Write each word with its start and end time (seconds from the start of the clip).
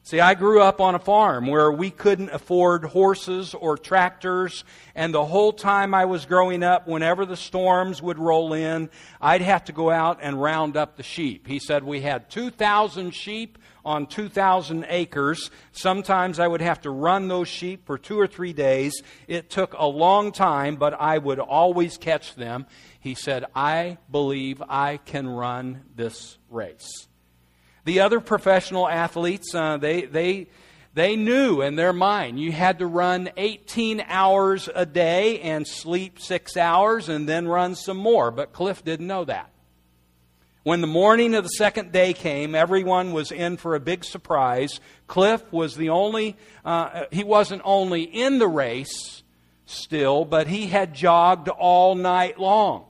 See, 0.07 0.21
I 0.21 0.35
grew 0.35 0.61
up 0.61 0.79
on 0.79 0.95
a 0.95 0.99
farm 0.99 1.47
where 1.47 1.69
we 1.69 1.91
couldn't 1.91 2.29
afford 2.29 2.85
horses 2.85 3.53
or 3.53 3.77
tractors, 3.77 4.63
and 4.95 5.13
the 5.13 5.25
whole 5.25 5.51
time 5.51 5.93
I 5.93 6.05
was 6.05 6.25
growing 6.25 6.63
up, 6.63 6.87
whenever 6.87 7.25
the 7.25 7.35
storms 7.35 8.01
would 8.01 8.17
roll 8.17 8.53
in, 8.53 8.89
I'd 9.19 9.41
have 9.41 9.65
to 9.65 9.73
go 9.73 9.89
out 9.89 10.19
and 10.21 10.41
round 10.41 10.77
up 10.77 10.95
the 10.95 11.03
sheep. 11.03 11.45
He 11.45 11.59
said 11.59 11.83
we 11.83 11.99
had 11.99 12.29
2,000 12.29 13.13
sheep 13.13 13.57
on 13.83 14.05
2,000 14.05 14.85
acres. 14.87 15.51
Sometimes 15.73 16.39
I 16.39 16.47
would 16.47 16.61
have 16.61 16.79
to 16.83 16.89
run 16.89 17.27
those 17.27 17.49
sheep 17.49 17.85
for 17.85 17.97
two 17.97 18.17
or 18.17 18.27
three 18.27 18.53
days. 18.53 19.03
It 19.27 19.49
took 19.49 19.73
a 19.73 19.85
long 19.85 20.31
time, 20.31 20.77
but 20.77 20.93
I 20.93 21.17
would 21.17 21.39
always 21.39 21.97
catch 21.97 22.33
them. 22.35 22.65
He 23.01 23.13
said, 23.13 23.43
I 23.53 23.97
believe 24.09 24.63
I 24.69 25.01
can 25.03 25.27
run 25.27 25.83
this 25.97 26.37
race. 26.49 27.06
The 27.87 28.01
other 28.01 28.19
professional 28.19 28.85
athletes, 28.85 29.55
uh, 29.55 29.77
they, 29.77 30.01
they, 30.01 30.47
they 30.93 31.15
knew 31.15 31.61
in 31.61 31.77
their 31.77 31.93
mind 31.93 32.37
you 32.37 32.51
had 32.51 32.79
to 32.79 32.85
run 32.85 33.29
18 33.37 34.03
hours 34.05 34.67
a 34.75 34.85
day 34.85 35.39
and 35.39 35.65
sleep 35.65 36.19
six 36.19 36.57
hours 36.57 37.07
and 37.07 37.29
then 37.29 37.47
run 37.47 37.75
some 37.75 37.95
more. 37.95 38.29
But 38.29 38.51
Cliff 38.51 38.83
didn't 38.83 39.07
know 39.07 39.23
that. 39.23 39.51
When 40.63 40.81
the 40.81 40.87
morning 40.87 41.33
of 41.33 41.45
the 41.45 41.49
second 41.51 41.93
day 41.93 42.11
came, 42.11 42.55
everyone 42.55 43.13
was 43.13 43.31
in 43.31 43.55
for 43.55 43.73
a 43.73 43.79
big 43.79 44.03
surprise. 44.03 44.81
Cliff 45.07 45.41
was 45.53 45.77
the 45.77 45.87
only, 45.87 46.35
uh, 46.65 47.05
he 47.09 47.23
wasn't 47.23 47.61
only 47.63 48.03
in 48.03 48.37
the 48.37 48.49
race 48.49 49.23
still, 49.65 50.25
but 50.25 50.47
he 50.47 50.67
had 50.67 50.93
jogged 50.93 51.47
all 51.47 51.95
night 51.95 52.37
long. 52.37 52.86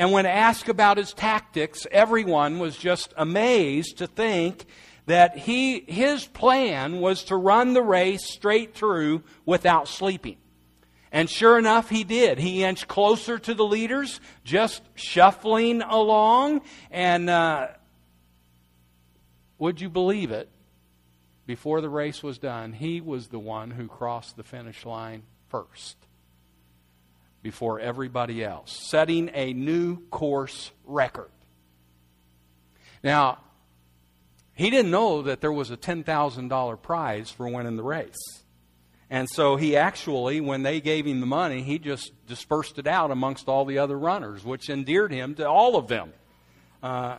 And 0.00 0.12
when 0.12 0.24
asked 0.24 0.70
about 0.70 0.96
his 0.96 1.12
tactics, 1.12 1.86
everyone 1.92 2.58
was 2.58 2.74
just 2.74 3.12
amazed 3.18 3.98
to 3.98 4.06
think 4.06 4.64
that 5.04 5.36
he, 5.36 5.80
his 5.80 6.24
plan 6.24 7.00
was 7.00 7.24
to 7.24 7.36
run 7.36 7.74
the 7.74 7.82
race 7.82 8.26
straight 8.32 8.74
through 8.74 9.22
without 9.44 9.88
sleeping. 9.88 10.38
And 11.12 11.28
sure 11.28 11.58
enough, 11.58 11.90
he 11.90 12.02
did. 12.04 12.38
He 12.38 12.64
inched 12.64 12.88
closer 12.88 13.38
to 13.40 13.52
the 13.52 13.66
leaders, 13.66 14.22
just 14.42 14.80
shuffling 14.94 15.82
along. 15.82 16.62
And 16.90 17.28
uh, 17.28 17.68
would 19.58 19.82
you 19.82 19.90
believe 19.90 20.30
it? 20.30 20.48
Before 21.44 21.82
the 21.82 21.90
race 21.90 22.22
was 22.22 22.38
done, 22.38 22.72
he 22.72 23.02
was 23.02 23.28
the 23.28 23.38
one 23.38 23.72
who 23.72 23.86
crossed 23.86 24.38
the 24.38 24.44
finish 24.44 24.86
line 24.86 25.24
first 25.50 25.98
before 27.42 27.80
everybody 27.80 28.44
else, 28.44 28.88
setting 28.90 29.30
a 29.34 29.52
new 29.52 29.98
course 30.08 30.70
record. 30.84 31.30
Now, 33.02 33.38
he 34.54 34.68
didn't 34.68 34.90
know 34.90 35.22
that 35.22 35.40
there 35.40 35.52
was 35.52 35.70
a 35.70 35.76
$10,000 35.76 36.82
prize 36.82 37.30
for 37.30 37.48
winning 37.48 37.76
the 37.76 37.82
race. 37.82 38.42
And 39.08 39.28
so 39.28 39.56
he 39.56 39.76
actually, 39.76 40.40
when 40.40 40.62
they 40.62 40.80
gave 40.80 41.06
him 41.06 41.20
the 41.20 41.26
money, 41.26 41.62
he 41.62 41.78
just 41.78 42.12
dispersed 42.26 42.78
it 42.78 42.86
out 42.86 43.10
amongst 43.10 43.48
all 43.48 43.64
the 43.64 43.78
other 43.78 43.98
runners, 43.98 44.44
which 44.44 44.68
endeared 44.70 45.12
him 45.12 45.34
to 45.36 45.48
all 45.48 45.76
of 45.76 45.88
them. 45.88 46.12
Uh, 46.82 47.18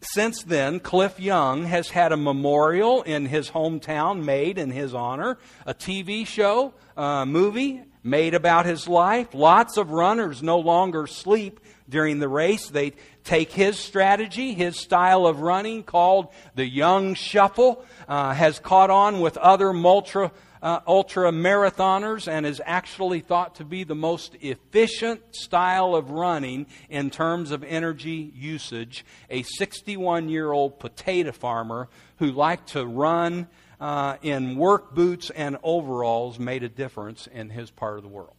since 0.00 0.42
then, 0.44 0.78
Cliff 0.78 1.18
Young 1.18 1.64
has 1.64 1.90
had 1.90 2.12
a 2.12 2.16
memorial 2.16 3.02
in 3.02 3.26
his 3.26 3.50
hometown 3.50 4.24
made 4.24 4.58
in 4.58 4.70
his 4.70 4.94
honor, 4.94 5.38
a 5.66 5.74
TV 5.74 6.26
show, 6.26 6.72
a 6.96 7.26
movie, 7.26 7.82
made 8.04 8.34
about 8.34 8.66
his 8.66 8.86
life. 8.86 9.34
Lots 9.34 9.78
of 9.78 9.90
runners 9.90 10.42
no 10.42 10.58
longer 10.58 11.06
sleep 11.06 11.58
during 11.88 12.18
the 12.18 12.28
race. 12.28 12.68
They 12.68 12.92
take 13.24 13.50
his 13.50 13.78
strategy, 13.78 14.52
his 14.52 14.78
style 14.78 15.26
of 15.26 15.40
running 15.40 15.82
called 15.82 16.28
the 16.54 16.66
Young 16.66 17.14
Shuffle, 17.14 17.84
uh, 18.06 18.34
has 18.34 18.58
caught 18.58 18.90
on 18.90 19.20
with 19.20 19.38
other 19.38 19.70
ultra, 19.70 20.30
uh, 20.62 20.80
ultra 20.86 21.32
marathoners 21.32 22.28
and 22.28 22.44
is 22.44 22.60
actually 22.64 23.20
thought 23.20 23.54
to 23.56 23.64
be 23.64 23.84
the 23.84 23.94
most 23.94 24.36
efficient 24.42 25.22
style 25.34 25.94
of 25.94 26.10
running 26.10 26.66
in 26.90 27.10
terms 27.10 27.50
of 27.50 27.64
energy 27.64 28.30
usage. 28.34 29.04
A 29.30 29.42
61 29.42 30.28
year 30.28 30.52
old 30.52 30.78
potato 30.78 31.32
farmer 31.32 31.88
who 32.18 32.30
liked 32.30 32.68
to 32.70 32.84
run 32.84 33.48
uh, 33.80 34.16
in 34.22 34.56
work 34.56 34.94
boots 34.94 35.30
and 35.30 35.56
overalls 35.62 36.38
made 36.38 36.62
a 36.62 36.68
difference 36.68 37.26
in 37.26 37.50
his 37.50 37.70
part 37.70 37.96
of 37.96 38.02
the 38.02 38.08
world. 38.08 38.34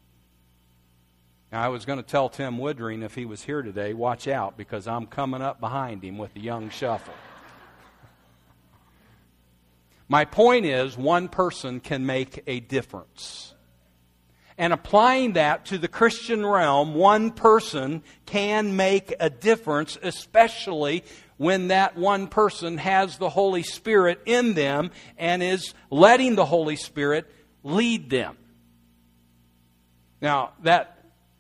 Now, 1.52 1.64
I 1.64 1.68
was 1.70 1.86
going 1.86 2.00
to 2.00 2.04
tell 2.04 2.28
Tim 2.30 2.58
Woodring 2.58 3.04
if 3.04 3.16
he 3.16 3.26
was 3.26 3.44
here 3.44 3.62
today, 3.62 3.94
watch 3.94 4.28
out 4.28 4.58
because 4.58 4.88
I'm 4.88 5.06
coming 5.06 5.42
up 5.42 5.60
behind 5.60 6.04
him 6.04 6.18
with 6.18 6.34
the 6.34 6.42
young 6.42 6.70
shuffle. 6.70 7.14
My 10.08 10.26
point 10.26 10.66
is, 10.66 10.98
one 10.98 11.30
person 11.30 11.80
can 11.80 12.06
make 12.06 12.44
a 12.46 12.60
difference. 12.60 13.54
And 14.58 14.72
applying 14.72 15.34
that 15.34 15.66
to 15.66 15.78
the 15.78 15.88
Christian 15.88 16.46
realm, 16.46 16.94
one 16.94 17.32
person 17.32 18.04
can 18.26 18.76
make 18.76 19.14
a 19.20 19.30
difference, 19.30 19.98
especially 20.02 21.04
when 21.38 21.68
that 21.70 21.98
one 21.98 22.28
person 22.28 22.78
has 22.78 23.18
the 23.18 23.30
Holy 23.30 23.64
Spirit 23.64 24.22
in 24.26 24.54
them 24.54 24.92
and 25.18 25.44
is 25.44 25.74
letting 25.90 26.36
the 26.36 26.46
Holy 26.46 26.76
Spirit 26.76 27.26
lead 27.64 28.10
them. 28.10 28.38
Now, 30.22 30.54
that 30.64 30.98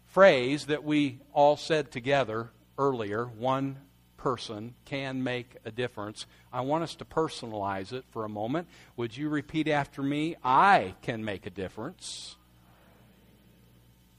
phrase 0.07 0.65
that 0.65 0.83
we 0.83 1.19
all 1.33 1.57
said 1.57 1.91
together 1.91 2.49
earlier, 2.77 3.25
one 3.25 3.77
person 4.17 4.73
can 4.85 5.23
make 5.23 5.55
a 5.65 5.71
difference. 5.71 6.25
I 6.51 6.61
want 6.61 6.83
us 6.83 6.95
to 6.95 7.05
personalize 7.05 7.93
it 7.93 8.05
for 8.09 8.25
a 8.25 8.29
moment. 8.29 8.67
Would 8.97 9.15
you 9.15 9.29
repeat 9.29 9.67
after 9.67 10.01
me? 10.01 10.35
I 10.43 10.95
can 11.03 11.23
make 11.23 11.45
a 11.45 11.49
difference 11.49 12.35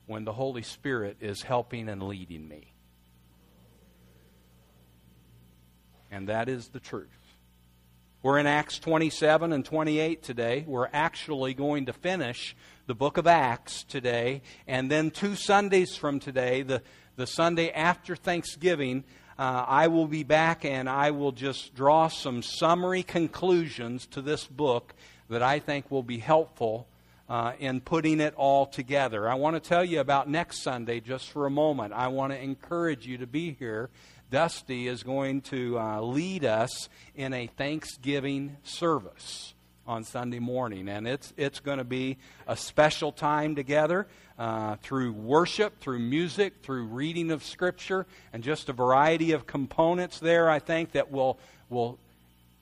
when 0.07 0.25
the 0.25 0.33
Holy 0.33 0.63
Spirit 0.63 1.17
is 1.21 1.43
helping 1.43 1.89
and 1.89 2.03
leading 2.03 2.49
me. 2.49 2.73
And 6.17 6.31
that 6.31 6.49
is 6.49 6.69
the 6.69 6.81
truth. 6.81 7.11
We're 8.23 8.39
in 8.39 8.47
Acts 8.47 8.79
27 8.79 9.53
and 9.53 9.63
28 9.63 10.23
today. 10.23 10.65
We're 10.67 10.89
actually 10.91 11.53
going 11.53 11.85
to 11.87 11.93
finish 11.93 12.57
the 12.87 12.95
book 12.95 13.19
of 13.19 13.27
Acts 13.27 13.85
today. 13.85 14.41
And 14.67 14.91
then 14.91 15.11
two 15.11 15.35
Sundays 15.35 15.95
from 15.95 16.19
today, 16.19 16.63
the, 16.63 16.81
the 17.17 17.27
Sunday 17.27 17.71
after 17.71 18.17
Thanksgiving, 18.17 19.05
uh, 19.39 19.67
I 19.69 19.89
will 19.89 20.07
be 20.07 20.23
back 20.23 20.65
and 20.65 20.89
I 20.89 21.11
will 21.11 21.33
just 21.33 21.75
draw 21.75 22.09
some 22.09 22.43
summary 22.43 23.03
conclusions 23.03 24.07
to 24.07 24.23
this 24.23 24.47
book 24.47 24.95
that 25.29 25.43
I 25.43 25.59
think 25.59 25.91
will 25.91 26.03
be 26.03 26.19
helpful 26.19 26.89
uh, 27.29 27.53
in 27.59 27.83
putting 27.83 28.21
it 28.21 28.33
all 28.37 28.65
together. 28.65 29.29
I 29.29 29.35
want 29.35 29.63
to 29.63 29.69
tell 29.69 29.85
you 29.85 30.01
about 30.01 30.31
next 30.31 30.63
Sunday 30.63 31.01
just 31.01 31.29
for 31.29 31.45
a 31.45 31.51
moment. 31.51 31.93
I 31.93 32.09
want 32.09 32.33
to 32.33 32.41
encourage 32.41 33.07
you 33.07 33.19
to 33.19 33.27
be 33.27 33.53
here 33.53 33.91
Dusty 34.31 34.89
is 34.89 35.03
going 35.03 35.41
to 35.43 35.79
uh, 35.79 36.01
lead 36.01 36.45
us 36.45 36.89
in 37.15 37.33
a 37.33 37.47
Thanksgiving 37.47 38.57
service 38.65 39.55
on 39.87 40.03
Sunday 40.03 40.41
morning. 40.41 40.89
And 40.89 41.07
it's, 41.07 41.33
it's 41.37 41.61
going 41.61 41.79
to 41.79 41.85
be 41.85 42.19
a 42.47 42.57
special 42.57 43.13
time 43.13 43.55
together 43.55 44.07
uh, 44.39 44.77
through 44.83 45.13
worship, 45.13 45.79
through 45.81 46.01
music, 46.01 46.55
through 46.63 46.87
reading 46.87 47.31
of 47.31 47.45
Scripture, 47.45 48.07
and 48.33 48.43
just 48.43 48.69
a 48.69 48.73
variety 48.73 49.33
of 49.33 49.47
components 49.47 50.19
there, 50.19 50.51
I 50.51 50.59
think, 50.59 50.93
that 50.93 51.11
will, 51.13 51.39
will 51.71 51.99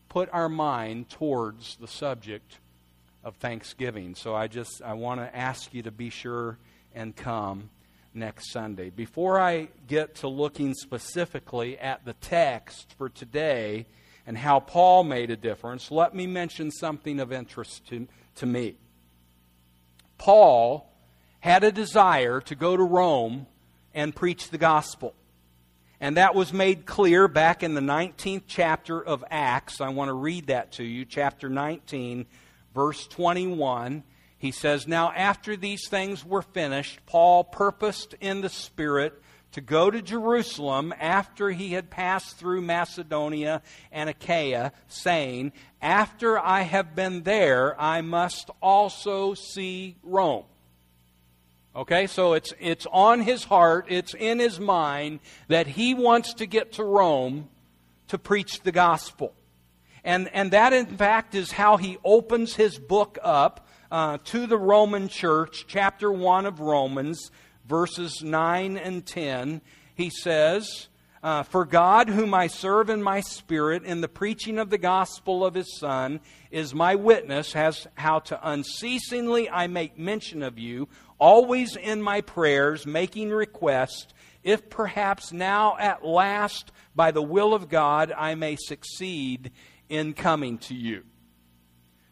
put 0.09 0.29
our 0.33 0.49
mind 0.49 1.09
towards 1.09 1.77
the 1.77 1.89
subject 1.89 2.59
of 3.25 3.37
Thanksgiving. 3.37 4.15
So 4.15 4.35
I 4.35 4.49
just 4.49 4.83
I 4.83 4.93
want 4.93 5.21
to 5.21 5.35
ask 5.35 5.73
you 5.73 5.83
to 5.83 5.91
be 5.91 6.11
sure 6.11 6.59
and 6.95 7.17
come 7.17 7.71
next 8.15 8.53
Sunday. 8.53 8.91
Before 8.91 9.41
I 9.41 9.69
get 9.87 10.17
to 10.17 10.29
looking 10.29 10.75
specifically 10.75 11.79
at 11.79 12.05
the 12.05 12.15
text 12.15 12.95
for 12.97 13.09
today 13.09 13.87
and 14.27 14.39
how 14.39 14.61
Paul 14.61 15.05
made 15.05 15.31
a 15.31 15.37
difference, 15.37 15.91
let 15.91 16.15
me 16.15 16.27
mention 16.27 16.71
something 16.71 17.21
of 17.21 17.33
interest 17.33 17.87
to, 17.89 18.07
to 18.37 18.47
me. 18.47 18.77
Paul 20.17 20.91
had 21.41 21.65
a 21.65 21.73
desire 21.73 22.41
to 22.43 22.55
go 22.55 22.77
to 22.77 22.83
Rome 22.83 23.47
and 23.93 24.15
preach 24.15 24.51
the 24.51 24.59
gospel. 24.59 25.15
And 26.01 26.17
that 26.17 26.35
was 26.35 26.53
made 26.53 26.87
clear 26.87 27.29
back 27.29 27.63
in 27.63 27.75
the 27.75 27.81
19th 27.81 28.43
chapter 28.47 29.03
of 29.03 29.25
Acts. 29.31 29.81
I 29.81 29.89
want 29.89 30.09
to 30.09 30.15
read 30.15 30.49
that 30.49 30.73
to 30.73 30.85
you, 30.85 31.05
chapter 31.05 31.49
19, 31.49 32.27
verse 32.75 33.07
21. 33.07 34.03
He 34.45 34.51
says, 34.51 34.87
Now 34.87 35.11
after 35.11 35.57
these 35.57 35.89
things 35.89 36.23
were 36.23 36.43
finished, 36.43 37.01
Paul 37.07 37.45
purposed 37.45 38.15
in 38.21 38.43
the 38.43 38.51
Spirit 38.51 39.15
to 39.53 39.63
go 39.63 39.91
to 39.91 40.03
Jerusalem 40.03 40.93
after 41.01 41.49
he 41.49 41.73
had 41.73 41.89
passed 41.89 42.37
through 42.37 42.61
Macedonia 42.61 43.63
and 43.91 44.11
Achaia, 44.11 44.73
saying, 44.87 45.53
After 45.81 46.39
I 46.39 46.61
have 46.61 46.95
been 46.95 47.23
there, 47.23 47.75
I 47.81 48.03
must 48.03 48.51
also 48.61 49.33
see 49.33 49.97
Rome. 50.03 50.45
Okay, 51.75 52.07
so 52.07 52.35
it's, 52.35 52.53
it's 52.61 52.87
on 52.93 53.23
his 53.23 53.45
heart, 53.45 53.87
it's 53.89 54.13
in 54.13 54.41
his 54.41 54.61
mind 54.61 55.21
that 55.49 55.69
he 55.69 55.95
wants 55.95 56.35
to 56.35 56.45
get 56.45 56.73
to 56.73 56.85
Rome 56.85 57.49
to 58.09 58.19
preach 58.19 58.61
the 58.61 58.73
gospel. 58.73 59.33
And, 60.05 60.29
and 60.35 60.51
that, 60.51 60.75
in 60.75 60.85
fact, 60.85 61.35
is 61.35 61.51
how 61.51 61.79
he 61.79 61.97
opens 62.05 62.57
his 62.57 62.79
book 62.79 63.19
up 63.23 63.67
uh, 63.95 64.19
to 64.25 64.49
the 64.49 64.59
Roman 64.59 65.07
church, 65.07 65.67
chapter 65.69 66.11
1 66.11 66.47
of 66.47 66.59
Romans, 66.59 67.31
verses 67.65 68.25
9 68.25 68.77
and 68.77 69.07
10, 69.07 69.61
he 69.95 70.11
says, 70.11 70.89
uh, 71.23 71.45
For 71.45 71.65
God, 71.65 72.09
whom 72.09 72.35
I 72.35 72.49
serve 72.49 72.91
in 72.91 73.05
my 73.05 73.21
spirit 73.21 73.85
in 73.85 74.01
the 74.01 74.09
preaching 74.09 74.59
of 74.59 74.69
the 74.69 74.79
gospel 74.79 75.47
of 75.47 75.55
his 75.55 75.79
Son, 75.79 76.19
is 76.51 76.75
my 76.75 76.97
witness 76.97 77.55
as 77.55 77.87
how 77.95 78.19
to 78.19 78.41
unceasingly 78.43 79.49
I 79.49 79.69
make 79.69 79.97
mention 79.97 80.43
of 80.43 80.59
you, 80.59 80.89
always 81.21 81.77
in 81.77 82.03
my 82.03 82.21
prayers, 82.21 82.87
making 82.87 83.31
request, 83.31 84.13
if 84.43 84.69
perhaps 84.71 85.33
now 85.33 85.77
at 85.79 86.05
last, 86.05 86.73
by 86.97 87.13
the 87.13 87.23
will 87.23 87.55
of 87.55 87.69
God, 87.69 88.11
I 88.11 88.35
may 88.35 88.57
succeed 88.57 89.53
in 89.89 90.15
coming 90.15 90.59
to 90.59 90.75
you. 90.75 91.05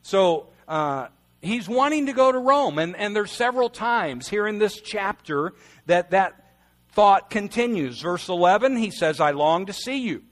So, 0.02 0.46
uh, 0.69 1.08
he's 1.43 1.69
wanting 1.69 2.06
to 2.06 2.12
go 2.12 2.33
to 2.33 2.39
Rome. 2.39 2.79
And, 2.79 2.97
and 2.97 3.15
there's 3.15 3.33
several 3.33 3.69
times 3.69 4.29
here 4.29 4.47
in 4.47 4.59
this 4.59 4.81
chapter 4.81 5.53
that 5.87 6.11
that 6.12 6.55
thought 6.93 7.29
continues. 7.31 8.00
Verse 8.00 8.29
11, 8.29 8.77
he 8.77 8.91
says, 8.91 9.21
I 9.21 9.33
long 9.33 9.67
to 9.67 9.73
see 9.73 9.99
you. 9.99 10.23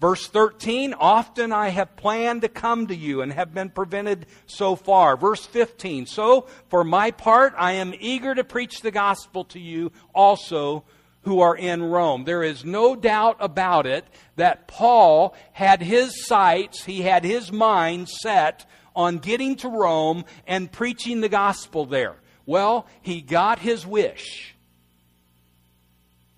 Verse 0.00 0.26
13, 0.26 0.92
often 0.92 1.52
I 1.52 1.68
have 1.68 1.96
planned 1.96 2.42
to 2.42 2.48
come 2.48 2.88
to 2.88 2.94
you 2.94 3.22
and 3.22 3.32
have 3.32 3.54
been 3.54 3.70
prevented 3.70 4.26
so 4.46 4.76
far. 4.76 5.16
Verse 5.16 5.46
15, 5.46 6.06
so 6.06 6.46
for 6.68 6.84
my 6.84 7.10
part, 7.10 7.54
I 7.56 7.72
am 7.72 7.94
eager 7.98 8.34
to 8.34 8.44
preach 8.44 8.80
the 8.80 8.90
gospel 8.90 9.44
to 9.46 9.60
you 9.60 9.92
also 10.14 10.84
who 11.22 11.40
are 11.40 11.56
in 11.56 11.82
Rome. 11.82 12.24
There 12.24 12.42
is 12.42 12.64
no 12.64 12.94
doubt 12.94 13.38
about 13.40 13.86
it 13.86 14.04
that 14.36 14.68
Paul 14.68 15.34
had 15.52 15.80
his 15.80 16.26
sights, 16.26 16.84
he 16.84 17.00
had 17.00 17.24
his 17.24 17.50
mind 17.50 18.10
set 18.10 18.66
on 18.94 19.18
getting 19.18 19.56
to 19.56 19.68
Rome 19.68 20.24
and 20.46 20.70
preaching 20.70 21.20
the 21.20 21.28
gospel 21.28 21.86
there. 21.86 22.16
Well, 22.46 22.86
he 23.02 23.20
got 23.20 23.58
his 23.58 23.86
wish, 23.86 24.54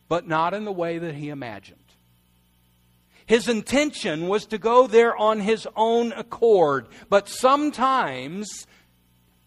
but 0.08 0.26
not 0.26 0.54
in 0.54 0.64
the 0.64 0.72
way 0.72 0.98
that 0.98 1.14
he 1.14 1.28
imagined. 1.28 1.78
His 3.26 3.48
intention 3.48 4.28
was 4.28 4.46
to 4.46 4.58
go 4.58 4.86
there 4.86 5.16
on 5.16 5.40
his 5.40 5.66
own 5.74 6.12
accord, 6.12 6.86
but 7.08 7.28
sometimes 7.28 8.66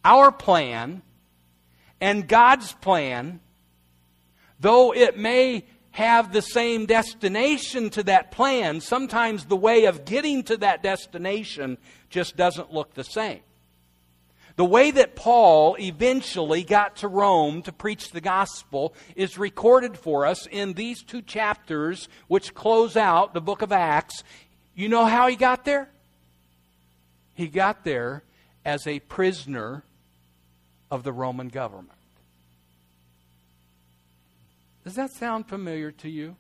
our 0.04 0.32
plan 0.32 1.02
and 2.02 2.28
God's 2.28 2.74
plan, 2.74 3.40
though 4.60 4.94
it 4.94 5.18
may 5.18 5.64
have 5.92 6.34
the 6.34 6.42
same 6.42 6.86
destination 6.86 7.90
to 7.92 8.04
that 8.04 8.32
plan, 8.32 8.82
sometimes 8.82 9.46
the 9.46 9.56
way 9.56 9.86
of 9.86 10.06
getting 10.06 10.44
to 10.44 10.58
that 10.58 10.84
destination 10.84 11.78
just 12.10 12.36
doesn't 12.36 12.74
look 12.74 12.94
the 12.94 13.04
same. 13.04 13.42
The 14.56 14.66
way 14.66 14.92
that 14.92 15.16
Paul 15.16 15.78
eventually 15.80 16.64
got 16.64 16.98
to 16.98 17.08
Rome 17.08 17.62
to 17.62 17.72
preach 17.72 18.12
the 18.12 18.20
gospel 18.20 18.94
is 19.16 19.38
recorded 19.38 19.98
for 19.98 20.26
us 20.26 20.48
in 20.48 20.74
these 20.74 21.02
two 21.02 21.22
chapters, 21.22 22.10
which 22.28 22.54
close 22.54 22.98
out 22.98 23.34
the 23.34 23.40
book 23.40 23.62
of 23.62 23.72
Acts. 23.72 24.24
You 24.76 24.90
know 24.90 25.06
how 25.06 25.30
he 25.30 25.38
got 25.38 25.64
there? 25.64 25.90
He 27.36 27.48
got 27.48 27.86
there 27.86 28.24
as 28.66 28.86
a 28.86 29.00
prisoner 29.00 29.84
of 30.92 31.04
the 31.04 31.14
Roman 31.14 31.48
government. 31.48 31.98
Does 34.84 34.96
that 34.96 35.12
sound 35.12 35.48
familiar 35.48 35.92
to 35.92 36.10
you? 36.10 36.36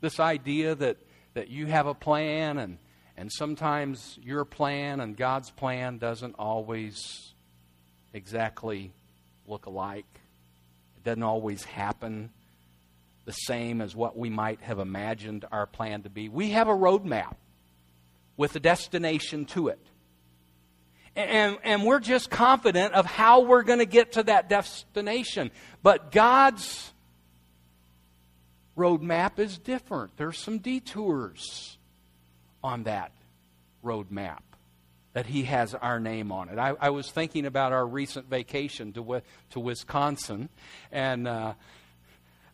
This 0.00 0.18
idea 0.18 0.74
that, 0.76 0.96
that 1.34 1.48
you 1.48 1.66
have 1.66 1.86
a 1.86 1.92
plan 1.92 2.56
and 2.56 2.78
and 3.20 3.30
sometimes 3.30 4.18
your 4.22 4.46
plan 4.46 4.98
and 4.98 5.14
God's 5.14 5.50
plan 5.50 5.98
doesn't 5.98 6.36
always 6.38 7.34
exactly 8.14 8.92
look 9.46 9.66
alike. 9.66 10.06
It 10.96 11.04
doesn't 11.04 11.22
always 11.22 11.62
happen 11.62 12.30
the 13.26 13.32
same 13.32 13.82
as 13.82 13.94
what 13.94 14.16
we 14.16 14.30
might 14.30 14.62
have 14.62 14.78
imagined 14.78 15.44
our 15.52 15.66
plan 15.66 16.00
to 16.04 16.08
be. 16.08 16.30
We 16.30 16.52
have 16.52 16.68
a 16.68 16.74
roadmap 16.74 17.34
with 18.38 18.56
a 18.56 18.60
destination 18.60 19.44
to 19.44 19.68
it. 19.68 19.86
And, 21.14 21.58
and 21.62 21.84
we're 21.84 22.00
just 22.00 22.30
confident 22.30 22.94
of 22.94 23.04
how 23.04 23.40
we're 23.40 23.64
going 23.64 23.80
to 23.80 23.86
get 23.86 24.12
to 24.12 24.22
that 24.22 24.48
destination. 24.48 25.50
But 25.82 26.10
God's 26.10 26.90
roadmap 28.78 29.38
is 29.38 29.58
different. 29.58 30.16
There's 30.16 30.38
some 30.38 30.56
detours 30.56 31.76
on 32.62 32.84
that 32.84 33.12
road 33.82 34.10
map 34.10 34.42
that 35.12 35.26
he 35.26 35.42
has 35.44 35.74
our 35.74 35.98
name 35.98 36.30
on 36.30 36.48
it. 36.48 36.58
I, 36.58 36.74
I 36.80 36.90
was 36.90 37.10
thinking 37.10 37.46
about 37.46 37.72
our 37.72 37.86
recent 37.86 38.28
vacation 38.30 38.92
to, 38.92 39.22
to 39.50 39.60
Wisconsin, 39.60 40.48
and 40.92 41.26
uh, 41.26 41.54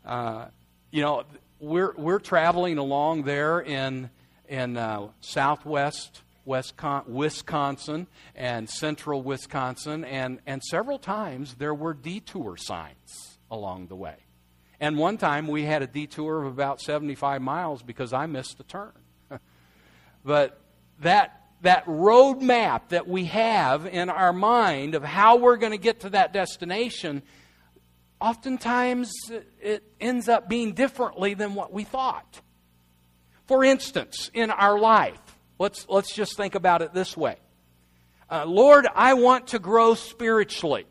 uh, 0.04 0.46
you 0.90 1.02
know 1.02 1.24
we're 1.60 1.92
we're 1.96 2.18
traveling 2.18 2.78
along 2.78 3.24
there 3.24 3.60
in 3.60 4.10
in 4.48 4.76
uh, 4.76 5.08
southwest 5.20 6.22
Wisconsin 6.46 8.06
and 8.34 8.70
central 8.70 9.22
Wisconsin, 9.22 10.04
and 10.04 10.40
and 10.46 10.62
several 10.62 10.98
times 10.98 11.54
there 11.54 11.74
were 11.74 11.92
detour 11.92 12.56
signs 12.56 13.38
along 13.50 13.88
the 13.88 13.96
way. 13.96 14.16
And 14.78 14.98
one 14.98 15.16
time 15.16 15.48
we 15.48 15.64
had 15.64 15.82
a 15.82 15.86
detour 15.86 16.42
of 16.42 16.52
about 16.52 16.80
75 16.82 17.40
miles 17.40 17.82
because 17.82 18.12
I 18.12 18.26
missed 18.26 18.58
the 18.58 18.64
turn. 18.64 18.92
But 20.26 20.60
that 21.00 21.32
that 21.62 21.84
road 21.86 22.42
map 22.42 22.90
that 22.90 23.08
we 23.08 23.24
have 23.24 23.86
in 23.86 24.10
our 24.10 24.32
mind 24.32 24.94
of 24.94 25.02
how 25.02 25.36
we're 25.36 25.56
going 25.56 25.72
to 25.72 25.78
get 25.78 26.00
to 26.00 26.10
that 26.10 26.32
destination, 26.32 27.22
oftentimes 28.20 29.10
it 29.60 29.82
ends 29.98 30.28
up 30.28 30.48
being 30.48 30.72
differently 30.72 31.34
than 31.34 31.54
what 31.54 31.72
we 31.72 31.84
thought. 31.84 32.40
For 33.46 33.64
instance, 33.64 34.30
in 34.34 34.50
our 34.50 34.78
life, 34.78 35.18
let's, 35.58 35.86
let's 35.88 36.14
just 36.14 36.36
think 36.36 36.54
about 36.54 36.82
it 36.82 36.92
this 36.92 37.16
way 37.16 37.36
uh, 38.30 38.44
Lord, 38.44 38.86
I 38.94 39.14
want 39.14 39.48
to 39.48 39.58
grow 39.58 39.94
spiritually. 39.94 40.84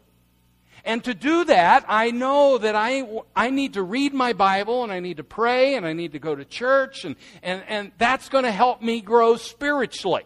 And 0.86 1.04
to 1.06 1.16
do 1.16 1.46
that, 1.46 1.84
I 1.88 2.12
know 2.12 2.60
that 2.60 2.76
I, 2.76 3.04
I 3.36 3.50
need 3.50 3.74
to 3.74 3.82
read 3.82 4.14
my 4.14 4.34
Bible 4.34 4.84
and 4.84 4.92
I 4.92 5.00
need 5.00 5.18
to 5.18 5.24
pray 5.24 5.74
and 5.74 5.86
I 5.86 5.94
need 5.94 6.12
to 6.12 6.20
go 6.20 6.36
to 6.36 6.46
church, 6.46 7.06
and, 7.06 7.16
and, 7.42 7.64
and 7.68 7.92
that's 7.98 8.30
going 8.30 8.44
to 8.44 8.52
help 8.52 8.84
me 8.84 9.02
grow 9.02 9.36
spiritually. 9.36 10.24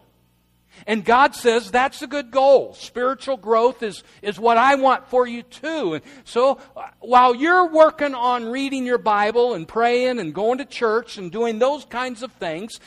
And 0.86 1.04
God 1.04 1.34
says 1.34 1.70
that's 1.70 2.02
a 2.02 2.06
good 2.06 2.30
goal. 2.30 2.74
Spiritual 2.74 3.38
growth 3.38 3.82
is, 3.82 4.04
is 4.20 4.38
what 4.38 4.58
I 4.58 4.74
want 4.74 5.08
for 5.08 5.26
you 5.26 5.42
too. 5.42 5.94
And 5.94 6.04
so 6.24 6.58
uh, 6.76 6.88
while 7.00 7.34
you're 7.34 7.66
working 7.66 8.14
on 8.14 8.46
reading 8.50 8.84
your 8.84 8.98
Bible 8.98 9.54
and 9.54 9.66
praying 9.66 10.18
and 10.18 10.34
going 10.34 10.58
to 10.58 10.64
church 10.64 11.16
and 11.16 11.32
doing 11.32 11.58
those 11.58 11.86
kinds 11.86 12.22
of 12.22 12.32
things, 12.32 12.80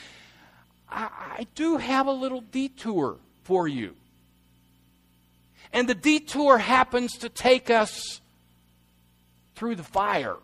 I, 0.89 1.10
I 1.39 1.48
do 1.56 1.77
have 1.77 2.08
a 2.08 2.12
little 2.12 2.42
detour 2.42 3.18
for 3.44 3.68
you. 3.68 3.96
And 5.74 5.89
the 5.89 5.96
detour 5.96 6.60
happens 6.60 7.18
to 7.18 7.30
take 7.30 7.70
us 7.70 8.22
through 9.56 9.75
the 9.75 9.84
fire. 9.84 10.38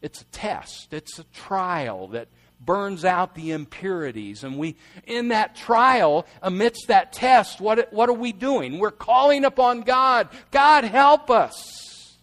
It's 0.00 0.22
a 0.22 0.24
test, 0.26 0.92
it's 0.92 1.18
a 1.18 1.24
trial 1.34 2.08
that 2.08 2.28
burns 2.60 3.04
out 3.04 3.34
the 3.34 3.52
impurities. 3.52 4.42
And 4.42 4.58
we, 4.58 4.76
in 5.06 5.28
that 5.28 5.54
trial, 5.54 6.26
amidst 6.42 6.88
that 6.88 7.12
test, 7.12 7.60
what, 7.60 7.92
what 7.92 8.08
are 8.08 8.14
we 8.14 8.32
doing? 8.32 8.78
We're 8.78 8.90
calling 8.90 9.44
upon 9.44 9.82
God. 9.82 10.28
God, 10.50 10.84
help 10.84 11.30
us. 11.30 12.16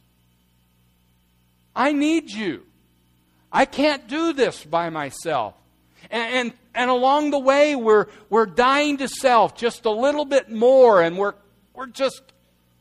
I 1.75 1.91
need 1.91 2.31
you. 2.31 2.63
I 3.51 3.65
can't 3.65 4.07
do 4.07 4.33
this 4.33 4.63
by 4.63 4.89
myself. 4.89 5.53
And, 6.09 6.33
and, 6.33 6.53
and 6.75 6.89
along 6.89 7.31
the 7.31 7.39
way, 7.39 7.75
we're, 7.75 8.07
we're 8.29 8.45
dying 8.45 8.97
to 8.97 9.07
self 9.07 9.55
just 9.55 9.85
a 9.85 9.91
little 9.91 10.25
bit 10.25 10.51
more, 10.51 11.01
and 11.01 11.17
we're, 11.17 11.33
we're 11.73 11.87
just 11.87 12.21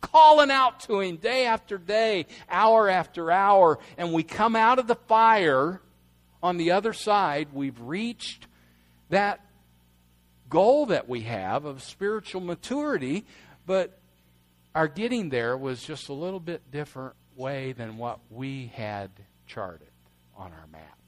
calling 0.01 0.51
out 0.51 0.81
to 0.81 1.01
Him 1.01 1.17
day 1.17 1.47
after 1.47 1.79
day, 1.79 2.27
hour 2.51 2.89
after 2.89 3.31
hour, 3.31 3.79
and 3.97 4.13
we 4.13 4.23
come 4.23 4.57
out 4.57 4.79
of 4.79 4.87
the 4.87 4.95
fire 4.95 5.81
on 6.43 6.59
the 6.59 6.73
other 6.73 6.93
side, 6.93 7.49
we've 7.55 7.81
reached 7.81 8.47
that 9.09 9.41
goal 10.51 10.87
that 10.87 11.09
we 11.09 11.23
have 11.23 11.65
of 11.65 11.83
spiritual 11.83 12.43
maturity, 12.43 13.25
but 13.65 13.99
our 14.75 14.87
getting 14.87 15.31
there 15.31 15.57
was 15.57 15.83
just 15.83 16.11
a 16.11 16.13
little 16.13 16.41
bit 16.41 16.71
different 16.71 17.15
way 17.35 17.73
than 17.73 17.97
what 17.97 18.19
we 18.31 18.71
had 18.75 19.11
charted 19.47 19.89
on 20.37 20.53
our 20.53 20.67
map. 20.71 20.99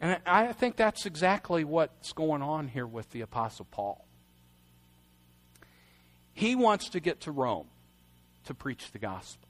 And 0.00 0.18
I 0.24 0.52
think 0.52 0.76
that's 0.76 1.04
exactly 1.04 1.62
what's 1.62 2.12
going 2.12 2.40
on 2.40 2.68
here 2.68 2.86
with 2.86 3.10
the 3.10 3.20
Apostle 3.20 3.66
Paul. 3.70 4.06
He 6.32 6.54
wants 6.54 6.88
to 6.90 7.00
get 7.00 7.20
to 7.22 7.32
Rome 7.32 7.66
to 8.46 8.54
preach 8.54 8.92
the 8.92 8.98
gospel. 8.98 9.48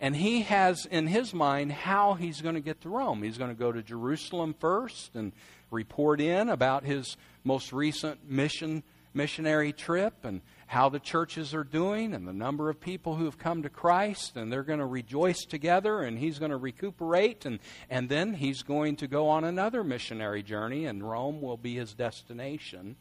And 0.00 0.16
he 0.16 0.42
has 0.42 0.86
in 0.86 1.06
his 1.06 1.34
mind 1.34 1.72
how 1.72 2.14
he's 2.14 2.40
going 2.40 2.54
to 2.54 2.60
get 2.60 2.80
to 2.82 2.88
Rome. 2.88 3.22
He's 3.22 3.38
going 3.38 3.50
to 3.50 3.58
go 3.58 3.70
to 3.70 3.82
Jerusalem 3.82 4.54
first 4.58 5.14
and 5.14 5.32
report 5.70 6.20
in 6.20 6.48
about 6.48 6.84
his 6.84 7.16
most 7.44 7.72
recent 7.72 8.28
mission 8.28 8.82
missionary 9.14 9.72
trip 9.72 10.24
and 10.24 10.40
how 10.66 10.88
the 10.88 10.98
churches 10.98 11.54
are 11.54 11.64
doing 11.64 12.14
and 12.14 12.26
the 12.26 12.32
number 12.32 12.68
of 12.68 12.80
people 12.80 13.14
who 13.14 13.24
have 13.24 13.38
come 13.38 13.62
to 13.62 13.70
Christ 13.70 14.36
and 14.36 14.52
they're 14.52 14.62
going 14.62 14.80
to 14.80 14.86
rejoice 14.86 15.44
together 15.44 16.00
and 16.00 16.18
he's 16.18 16.38
going 16.38 16.50
to 16.50 16.56
recuperate 16.56 17.46
and, 17.46 17.60
and 17.88 18.08
then 18.08 18.34
he's 18.34 18.62
going 18.62 18.96
to 18.96 19.06
go 19.06 19.28
on 19.28 19.44
another 19.44 19.84
missionary 19.84 20.42
journey 20.42 20.86
and 20.86 21.08
Rome 21.08 21.40
will 21.40 21.56
be 21.56 21.76
his 21.76 21.94
destination. 21.94 22.96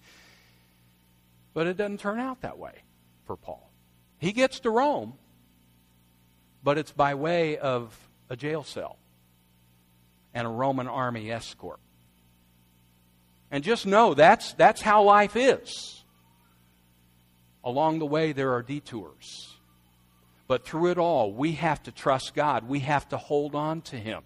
But 1.54 1.68
it 1.68 1.78
doesn't 1.78 2.00
turn 2.00 2.20
out 2.20 2.42
that 2.42 2.58
way 2.58 2.74
for 3.26 3.36
Paul. 3.36 3.70
He 4.20 4.32
gets 4.32 4.60
to 4.62 4.70
Rome 4.70 5.14
but 6.64 6.78
it's 6.78 6.92
by 6.92 7.14
way 7.16 7.58
of 7.58 7.96
a 8.30 8.36
jail 8.36 8.64
cell 8.64 8.98
and 10.34 10.48
a 10.48 10.50
Roman 10.50 10.88
army 10.88 11.32
escort. 11.32 11.80
And 13.52 13.64
just 13.64 13.86
know 13.86 14.14
that's, 14.14 14.54
that's 14.54 14.82
how 14.82 15.04
life 15.04 15.36
is. 15.36 16.03
Along 17.64 18.00
the 18.00 18.06
way, 18.06 18.32
there 18.32 18.54
are 18.54 18.62
detours. 18.62 19.56
But 20.48 20.66
through 20.66 20.92
it 20.92 20.98
all, 20.98 21.32
we 21.32 21.54
have 21.54 21.82
to 21.84 21.92
trust 21.92 22.36
God. 22.36 22.68
We 22.68 22.80
have 22.80 23.08
to 23.10 23.18
hold 23.18 23.56
on 23.56 23.82
to 23.84 23.98
Him. 23.98 24.24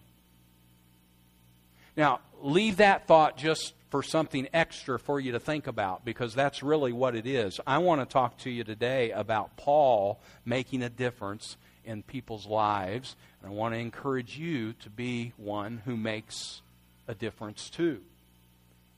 Now, 1.96 2.20
leave 2.42 2.78
that 2.78 3.08
thought 3.08 3.38
just 3.38 3.74
for 3.90 4.04
something 4.04 4.48
extra 4.54 5.00
for 5.00 5.20
you 5.20 5.32
to 5.32 5.40
think 5.40 5.68
about 5.68 6.04
because 6.04 6.36
that's 6.36 6.62
really 6.62 6.92
what 6.92 7.16
it 7.16 7.26
is. 7.26 7.60
I 7.66 7.78
want 7.78 8.02
to 8.02 8.06
talk 8.06 8.38
to 8.40 8.50
you 8.50 8.64
today 8.64 9.12
about 9.12 9.56
Paul 9.58 10.20
making 10.46 10.84
a 10.84 10.90
difference 10.90 11.56
in 11.86 12.04
people's 12.04 12.46
lives. 12.46 13.16
And 13.42 13.52
I 13.52 13.54
want 13.54 13.74
to 13.74 13.80
encourage 13.80 14.38
you 14.38 14.74
to 14.74 14.90
be 14.90 15.34
one 15.38 15.82
who 15.86 15.96
makes 15.96 16.62
a 17.08 17.16
difference 17.16 17.70
too 17.70 18.02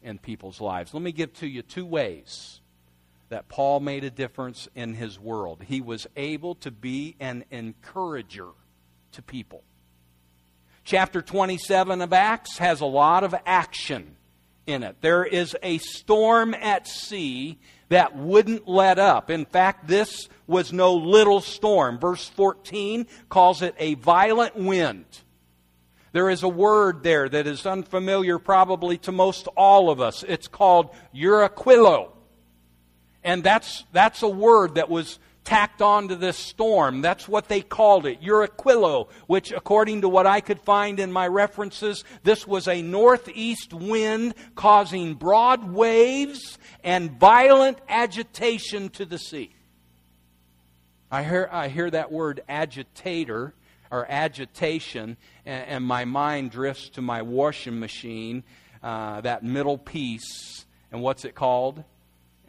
in 0.01 0.17
people's 0.17 0.59
lives. 0.59 0.93
Let 0.93 1.03
me 1.03 1.11
give 1.11 1.33
to 1.35 1.47
you 1.47 1.61
two 1.61 1.85
ways 1.85 2.59
that 3.29 3.47
Paul 3.47 3.79
made 3.79 4.03
a 4.03 4.09
difference 4.09 4.67
in 4.75 4.95
his 4.95 5.19
world. 5.19 5.63
He 5.65 5.81
was 5.81 6.07
able 6.15 6.55
to 6.55 6.71
be 6.71 7.15
an 7.19 7.45
encourager 7.51 8.49
to 9.13 9.21
people. 9.21 9.63
Chapter 10.83 11.21
27 11.21 12.01
of 12.01 12.13
Acts 12.13 12.57
has 12.57 12.81
a 12.81 12.85
lot 12.85 13.23
of 13.23 13.35
action 13.45 14.15
in 14.65 14.83
it. 14.83 14.97
There 15.01 15.23
is 15.23 15.55
a 15.61 15.77
storm 15.77 16.55
at 16.55 16.87
sea 16.87 17.59
that 17.89 18.15
wouldn't 18.15 18.67
let 18.67 18.97
up. 18.97 19.29
In 19.29 19.45
fact, 19.45 19.87
this 19.87 20.29
was 20.47 20.73
no 20.73 20.95
little 20.95 21.41
storm. 21.41 21.99
Verse 21.99 22.27
14 22.29 23.05
calls 23.29 23.61
it 23.61 23.75
a 23.77 23.95
violent 23.95 24.55
wind. 24.55 25.05
There 26.11 26.29
is 26.29 26.41
a 26.41 26.49
word 26.49 27.03
there 27.03 27.29
that 27.29 27.45
is 27.45 27.65
unfamiliar 27.67 28.39
probably 28.39 28.97
to 28.99 29.11
most 29.11 29.47
all 29.55 29.91
of 29.91 30.01
us. 30.01 30.23
It's 30.27 30.47
called 30.47 30.89
euraquilo. 31.13 32.09
And 33.23 33.43
that's, 33.43 33.83
that's 33.91 34.21
a 34.23 34.29
word 34.29 34.75
that 34.75 34.89
was 34.89 35.19
tacked 35.43 35.81
onto 35.81 36.15
this 36.15 36.37
storm. 36.37 37.01
That's 37.01 37.27
what 37.27 37.47
they 37.47 37.61
called 37.61 38.05
it, 38.05 38.21
Euraquilo, 38.21 39.09
which, 39.27 39.51
according 39.51 40.01
to 40.01 40.09
what 40.09 40.27
I 40.27 40.41
could 40.41 40.61
find 40.61 40.99
in 40.99 41.11
my 41.11 41.27
references, 41.27 42.03
this 42.23 42.45
was 42.45 42.67
a 42.67 42.81
northeast 42.81 43.73
wind 43.73 44.35
causing 44.55 45.15
broad 45.15 45.71
waves 45.71 46.59
and 46.83 47.11
violent 47.19 47.79
agitation 47.89 48.89
to 48.89 49.05
the 49.05 49.17
sea. 49.17 49.55
I 51.11 51.23
hear, 51.23 51.49
I 51.51 51.69
hear 51.69 51.89
that 51.89 52.11
word 52.11 52.41
agitator 52.47 53.53
or 53.89 54.05
agitation, 54.07 55.17
and, 55.45 55.67
and 55.67 55.83
my 55.83 56.05
mind 56.05 56.51
drifts 56.51 56.89
to 56.89 57.01
my 57.01 57.23
washing 57.23 57.79
machine, 57.79 58.43
uh, 58.83 59.21
that 59.21 59.43
middle 59.43 59.79
piece. 59.79 60.65
And 60.91 61.01
what's 61.01 61.25
it 61.25 61.33
called? 61.33 61.83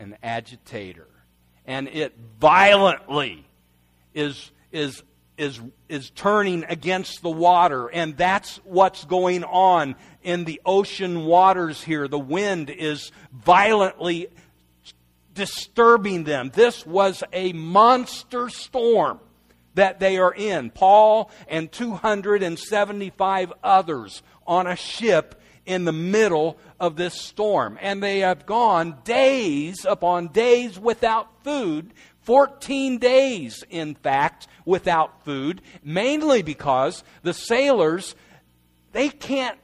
An 0.00 0.16
agitator 0.23 1.07
and 1.71 1.87
it 1.87 2.16
violently 2.40 3.45
is, 4.12 4.50
is, 4.73 5.04
is, 5.38 5.61
is 5.88 6.11
turning 6.11 6.64
against 6.64 7.23
the 7.23 7.30
water. 7.30 7.87
And 7.87 8.16
that's 8.16 8.57
what's 8.64 9.04
going 9.04 9.45
on 9.45 9.95
in 10.25 10.45
the 10.45 10.61
ocean 10.66 11.26
waters 11.26 11.80
here. 11.80 12.09
The 12.09 12.19
wind 12.19 12.71
is 12.71 13.12
violently 13.33 14.28
disturbing 15.33 16.25
them. 16.25 16.50
This 16.52 16.85
was 16.85 17.23
a 17.33 17.52
monster 17.52 18.49
storm 18.49 19.21
that 19.75 20.00
they 20.00 20.19
are 20.19 20.35
in. 20.35 20.71
Paul 20.71 21.30
and 21.47 21.71
275 21.71 23.52
others 23.62 24.25
on 24.45 24.66
a 24.66 24.75
ship 24.75 25.39
in 25.67 25.85
the 25.85 25.93
middle 25.93 26.59
of 26.79 26.97
this 26.97 27.21
storm. 27.21 27.79
And 27.81 28.02
they 28.02 28.21
have 28.21 28.47
gone 28.47 28.99
days 29.05 29.85
upon 29.85 30.29
days 30.29 30.79
without 30.79 31.29
food, 31.45 31.93
14 32.23 32.99
days, 32.99 33.64
in 33.71 33.95
fact, 33.95 34.47
without 34.64 35.25
food, 35.25 35.62
mainly 35.83 36.43
because 36.43 37.02
the 37.23 37.35
sailors, 37.35 38.14
they 38.93 39.09
can't 39.09 39.59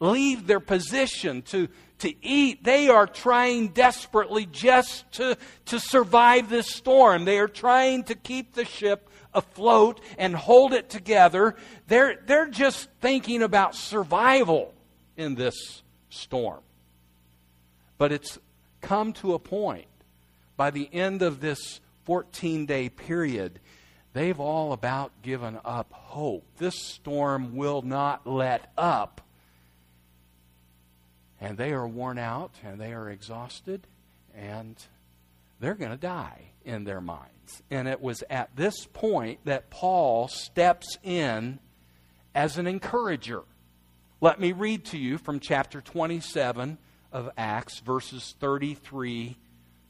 leave 0.00 0.46
their 0.46 0.60
position 0.60 1.42
to, 1.42 1.68
to 1.98 2.12
eat. 2.24 2.64
They 2.64 2.88
are 2.88 3.06
trying 3.06 3.68
desperately 3.68 4.46
just 4.46 5.10
to, 5.12 5.36
to 5.66 5.78
survive 5.78 6.48
this 6.48 6.68
storm. 6.68 7.24
They 7.24 7.38
are 7.38 7.48
trying 7.48 8.04
to 8.04 8.14
keep 8.14 8.54
the 8.54 8.64
ship 8.64 9.08
afloat 9.32 10.00
and 10.18 10.34
hold 10.34 10.72
it 10.72 10.88
together. 10.88 11.54
They're, 11.86 12.18
they're 12.26 12.48
just 12.48 12.88
thinking 13.00 13.42
about 13.42 13.74
survival 13.74 14.74
in 15.20 15.34
this 15.34 15.82
storm. 16.08 16.60
But 17.98 18.10
it's 18.10 18.38
come 18.80 19.12
to 19.14 19.34
a 19.34 19.38
point 19.38 19.86
by 20.56 20.70
the 20.70 20.88
end 20.92 21.22
of 21.22 21.40
this 21.40 21.80
14 22.04 22.66
day 22.66 22.88
period 22.88 23.60
they've 24.12 24.40
all 24.40 24.72
about 24.72 25.12
given 25.22 25.58
up 25.64 25.92
hope. 25.92 26.44
This 26.58 26.74
storm 26.74 27.54
will 27.54 27.82
not 27.82 28.26
let 28.26 28.72
up. 28.76 29.20
And 31.40 31.56
they 31.56 31.72
are 31.72 31.86
worn 31.86 32.18
out 32.18 32.52
and 32.64 32.80
they 32.80 32.92
are 32.92 33.08
exhausted 33.08 33.86
and 34.34 34.76
they're 35.60 35.74
going 35.74 35.90
to 35.90 35.96
die 35.96 36.50
in 36.64 36.84
their 36.84 37.00
minds. 37.00 37.62
And 37.70 37.86
it 37.86 38.00
was 38.00 38.24
at 38.30 38.56
this 38.56 38.86
point 38.92 39.40
that 39.44 39.70
Paul 39.70 40.28
steps 40.28 40.96
in 41.02 41.58
as 42.34 42.58
an 42.58 42.66
encourager. 42.66 43.42
Let 44.22 44.38
me 44.38 44.52
read 44.52 44.84
to 44.86 44.98
you 44.98 45.16
from 45.16 45.40
chapter 45.40 45.80
27 45.80 46.76
of 47.10 47.30
Acts, 47.38 47.78
verses 47.78 48.34
33 48.38 49.34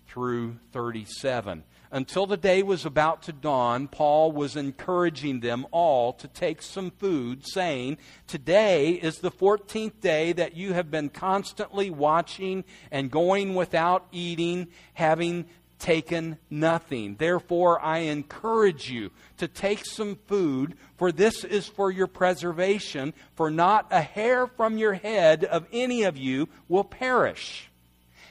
through 0.07 0.57
37. 0.71 1.65
Until 1.91 2.27
the 2.27 2.37
day 2.37 2.63
was 2.63 2.87
about 2.87 3.25
to 3.25 3.33
dawn, 3.33 3.89
Paul 3.89 4.31
was 4.31 4.55
encouraging 4.55 5.41
them 5.41 5.67
all 5.73 6.13
to 6.13 6.29
take 6.29 6.63
some 6.63 6.93
food, 6.93 7.45
saying, 7.45 7.99
Today 8.29 8.93
is 8.93 9.19
the 9.19 9.33
14th 9.33 10.01
day 10.01 10.33
that 10.35 10.57
you 10.57 10.75
have 10.75 10.93
been 10.93 11.09
constantly 11.09 11.91
watching 11.91 12.63
and 12.93 13.11
going 13.11 13.57
without 13.57 14.07
eating, 14.13 14.69
having 14.95 15.47
taken 15.81 16.39
nothing. 16.49 17.17
Therefore, 17.17 17.81
I 17.81 17.99
encourage 17.99 18.89
you 18.91 19.11
to 19.39 19.49
take 19.49 19.85
some 19.85 20.19
food, 20.27 20.77
for 20.97 21.11
this 21.11 21.43
is 21.43 21.67
for 21.67 21.91
your 21.91 22.07
preservation, 22.07 23.15
for 23.35 23.51
not 23.51 23.89
a 23.91 24.03
hair 24.03 24.47
from 24.47 24.79
your 24.79 24.95
head 24.95 25.45
of 25.45 25.67
any 25.73 26.05
of 26.05 26.17
you 26.17 26.49
will 26.69 26.85
perish. 26.85 27.71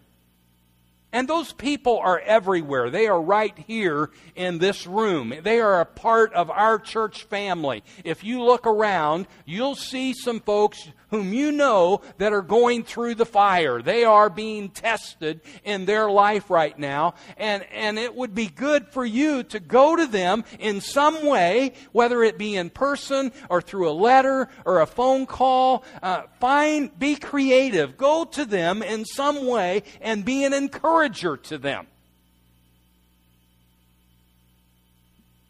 And 1.13 1.27
those 1.27 1.51
people 1.51 1.99
are 1.99 2.19
everywhere. 2.19 2.89
They 2.89 3.07
are 3.07 3.21
right 3.21 3.57
here 3.67 4.11
in 4.35 4.59
this 4.59 4.87
room. 4.87 5.33
They 5.43 5.59
are 5.59 5.81
a 5.81 5.85
part 5.85 6.33
of 6.33 6.49
our 6.49 6.79
church 6.79 7.23
family. 7.25 7.83
If 8.05 8.23
you 8.23 8.41
look 8.41 8.65
around, 8.65 9.27
you'll 9.45 9.75
see 9.75 10.13
some 10.13 10.39
folks 10.39 10.87
whom 11.11 11.33
you 11.33 11.51
know 11.51 12.01
that 12.17 12.33
are 12.33 12.41
going 12.41 12.83
through 12.83 13.15
the 13.15 13.25
fire. 13.25 13.81
They 13.81 14.03
are 14.05 14.29
being 14.29 14.69
tested 14.69 15.41
in 15.63 15.85
their 15.85 16.09
life 16.09 16.49
right 16.49 16.77
now. 16.79 17.13
And, 17.37 17.63
and 17.71 17.99
it 17.99 18.15
would 18.15 18.33
be 18.33 18.47
good 18.47 18.87
for 18.87 19.05
you 19.05 19.43
to 19.43 19.59
go 19.59 19.95
to 19.95 20.07
them 20.07 20.43
in 20.57 20.81
some 20.81 21.25
way, 21.25 21.73
whether 21.91 22.23
it 22.23 22.37
be 22.37 22.55
in 22.55 22.69
person 22.69 23.31
or 23.49 23.61
through 23.61 23.89
a 23.89 23.91
letter 23.91 24.47
or 24.65 24.81
a 24.81 24.87
phone 24.87 25.25
call. 25.25 25.83
Uh, 26.01 26.23
find, 26.39 26.97
be 26.97 27.15
creative. 27.15 27.97
Go 27.97 28.23
to 28.25 28.45
them 28.45 28.81
in 28.81 29.05
some 29.05 29.45
way 29.45 29.83
and 29.99 30.23
be 30.23 30.45
an 30.45 30.53
encourager 30.53 31.35
to 31.37 31.57
them. 31.57 31.87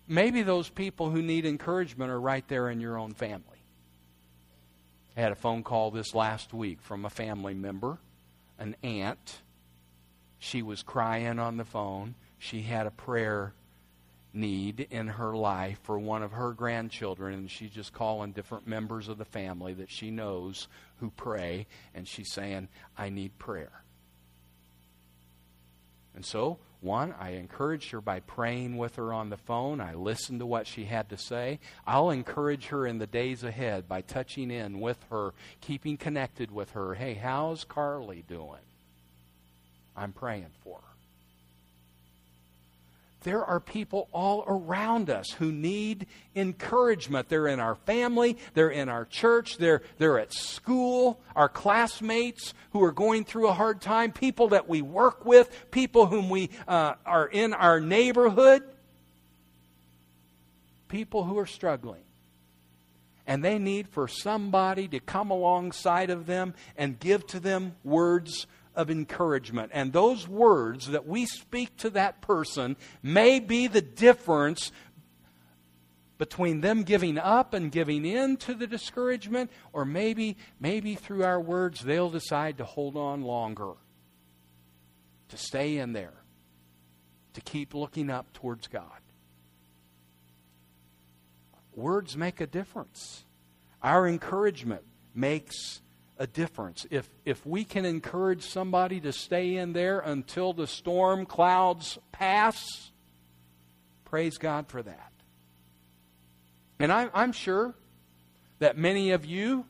Maybe 0.08 0.42
those 0.42 0.68
people 0.68 1.10
who 1.10 1.22
need 1.22 1.46
encouragement 1.46 2.12
are 2.12 2.20
right 2.20 2.46
there 2.50 2.70
in 2.70 2.82
your 2.82 2.98
own 2.98 3.14
family. 3.14 3.51
I 5.16 5.22
had 5.22 5.32
a 5.32 5.36
phone 5.36 5.64
call 5.64 5.92
this 5.92 6.16
last 6.16 6.54
week 6.54 6.82
from 6.82 7.06
a 7.06 7.10
family 7.10 7.54
member, 7.54 7.98
an 8.58 8.76
aunt. 8.82 9.42
She 10.40 10.62
was 10.62 10.84
crying 10.84 11.38
on 11.38 11.58
the 11.58 11.66
phone. 11.66 12.16
She 12.40 12.62
had 12.62 12.88
a 12.88 12.92
prayer 12.92 13.54
need 14.34 14.88
in 14.90 15.08
her 15.08 15.36
life 15.36 15.80
for 15.84 16.00
one 16.00 16.24
of 16.24 16.32
her 16.32 16.54
grandchildren, 16.54 17.34
and 17.34 17.52
she's 17.52 17.72
just 17.72 17.94
calling 17.94 18.32
different 18.32 18.66
members 18.66 19.10
of 19.10 19.18
the 19.18 19.26
family 19.26 19.74
that 19.74 19.92
she 19.92 20.10
knows 20.10 20.68
who 21.00 21.12
pray, 21.12 21.68
and 21.94 22.08
she's 22.08 22.32
saying, 22.32 22.70
I 22.98 23.10
need 23.10 23.38
prayer. 23.38 23.84
And 26.16 26.26
so 26.26 26.58
one, 26.82 27.14
I 27.20 27.32
encouraged 27.32 27.92
her 27.92 28.02
by 28.02 28.22
praying 28.22 28.78
with 28.78 28.96
her 28.96 29.14
on 29.14 29.30
the 29.30 29.38
phone. 29.38 29.80
I 29.80 29.94
listened 29.94 30.40
to 30.40 30.46
what 30.46 30.68
she 30.68 30.86
had 30.86 31.10
to 31.10 31.18
say. 31.18 31.60
I'll 31.86 32.10
encourage 32.10 32.68
her 32.68 32.88
in 32.88 32.98
the 32.98 33.08
days 33.08 33.44
ahead 33.44 33.88
by 33.88 34.02
touching 34.02 34.50
in 34.52 34.80
with 34.80 34.98
her, 35.10 35.34
keeping 35.62 35.98
connected 35.98 36.52
with 36.52 36.72
her. 36.72 36.96
Hey, 36.96 37.14
how's 37.14 37.64
Carly 37.64 38.24
doing? 38.28 38.62
I'm 39.96 40.12
praying 40.12 40.48
for 40.64 40.78
her. 40.78 40.91
There 43.24 43.46
are 43.46 43.60
people 43.60 44.08
all 44.12 44.44
around 44.48 45.12
us 45.12 45.30
who 45.32 45.52
need 45.52 46.08
encouragement. 46.36 47.30
They're 47.30 47.48
in 47.48 47.60
our 47.60 47.76
family, 47.76 48.38
they're 48.56 48.72
in 48.72 48.90
our 48.90 49.06
church, 49.06 49.58
they're, 49.58 49.84
they're 50.00 50.18
at 50.18 50.34
school, 50.34 51.20
our 51.36 51.50
classmates 51.50 52.56
who 52.72 52.84
are 52.84 52.92
going 52.92 53.24
through 53.26 53.48
a 53.48 53.54
hard 53.54 53.80
time, 53.80 54.12
people 54.12 54.50
that 54.50 54.68
we 54.68 54.82
work 54.82 55.24
with, 55.24 55.50
people 55.70 56.08
whom 56.08 56.30
we 56.30 56.50
uh, 56.68 56.94
are 57.06 57.28
in 57.28 57.54
our 57.54 57.80
neighborhood, 57.80 58.64
people 60.88 61.24
who 61.24 61.38
are 61.38 61.46
struggling. 61.46 62.02
And 63.28 63.46
they 63.46 63.60
need 63.60 63.88
for 63.88 64.08
somebody 64.08 64.88
to 64.90 65.00
come 65.00 65.30
alongside 65.30 66.10
of 66.10 66.26
them 66.26 66.56
and 66.76 67.00
give 67.00 67.28
to 67.28 67.40
them 67.40 67.76
words 67.84 68.48
of 68.76 68.90
encouragement. 68.90 69.72
And 69.74 69.92
those 69.92 70.28
words 70.28 70.88
that 70.88 71.08
we 71.08 71.26
speak 71.26 71.76
to 71.78 71.90
that 71.92 72.22
person 72.22 72.76
may 73.04 73.40
be 73.40 73.68
the 73.68 73.82
difference 73.82 74.72
between 76.18 76.62
them 76.62 76.84
giving 76.84 77.18
up 77.18 77.56
and 77.56 77.72
giving 77.72 78.06
in 78.06 78.38
to 78.38 78.54
the 78.54 78.68
discouragement, 78.68 79.50
or 79.74 79.86
maybe, 79.86 80.38
maybe 80.60 80.94
through 80.94 81.24
our 81.24 81.42
words 81.42 81.82
they'll 81.82 82.12
decide 82.12 82.60
to 82.60 82.64
hold 82.64 82.96
on 82.96 83.24
longer, 83.24 83.74
to 85.30 85.38
stay 85.38 85.78
in 85.78 85.94
there, 85.94 86.14
to 87.34 87.42
keep 87.42 87.74
looking 87.74 88.12
up 88.12 88.32
towards 88.34 88.68
God. 88.68 88.86
Words 91.74 92.16
make 92.16 92.40
a 92.40 92.46
difference. 92.48 93.24
Our 93.82 94.08
encouragement 94.08 94.84
makes 95.16 95.82
a 96.22 96.28
difference. 96.28 96.86
If, 96.92 97.10
if 97.26 97.44
we 97.48 97.64
can 97.64 97.84
encourage 97.84 98.44
somebody 98.44 99.00
to 99.00 99.12
stay 99.12 99.56
in 99.56 99.74
there 99.74 100.00
until 100.00 100.54
the 100.54 100.68
storm 100.68 101.26
clouds 101.26 101.98
pass, 102.12 102.92
praise 104.06 104.38
God 104.38 104.68
for 104.68 104.84
that. 104.84 105.12
And 106.80 106.92
I, 106.94 107.10
I'm 107.16 107.32
sure 107.32 107.74
that 108.60 108.78
many 108.78 109.10
of 109.10 109.26
you, 109.26 109.66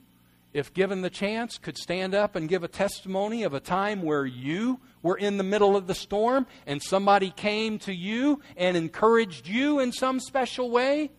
if 0.52 0.74
given 0.74 1.02
the 1.02 1.10
chance, 1.10 1.58
could 1.58 1.78
stand 1.78 2.14
up 2.14 2.36
and 2.36 2.50
give 2.50 2.66
a 2.66 2.68
testimony 2.68 3.44
of 3.44 3.54
a 3.54 3.62
time 3.62 4.02
where 4.02 4.26
you 4.26 4.82
were 5.02 5.18
in 5.18 5.38
the 5.38 5.46
middle 5.46 5.78
of 5.78 5.88
the 5.88 5.96
storm 5.96 6.46
and 6.68 6.84
somebody 6.84 7.32
came 7.32 7.80
to 7.80 7.94
you 7.94 8.42
and 8.58 8.76
encouraged 8.76 9.48
you 9.48 9.80
in 9.80 9.94
some 9.94 10.20
special 10.20 10.70
way. 10.70 11.12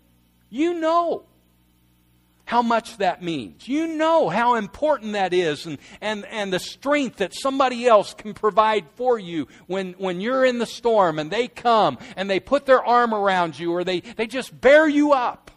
You 0.51 0.75
know 0.75 1.25
how 2.45 2.63
much 2.63 2.99
that 2.99 3.23
means. 3.23 3.69
You 3.69 3.87
know 3.87 4.29
how 4.29 4.57
important 4.57 5.13
that 5.13 5.33
is 5.33 5.67
and, 5.67 5.79
and, 6.01 6.25
and 6.27 6.53
the 6.53 6.59
strength 6.59 7.19
that 7.19 7.35
somebody 7.35 7.87
else 7.87 8.15
can 8.15 8.35
provide 8.35 8.87
for 8.97 9.19
you 9.19 9.49
when, 9.67 9.93
when 9.95 10.21
you're 10.21 10.45
in 10.45 10.59
the 10.59 10.67
storm 10.67 11.19
and 11.19 11.31
they 11.31 11.49
come 11.49 11.99
and 12.17 12.29
they 12.29 12.41
put 12.41 12.67
their 12.67 12.83
arm 12.83 13.15
around 13.15 13.59
you 13.59 13.73
or 13.73 13.85
they, 13.85 14.01
they 14.01 14.27
just 14.27 14.61
bear 14.61 14.89
you 14.89 15.13
up. 15.13 15.51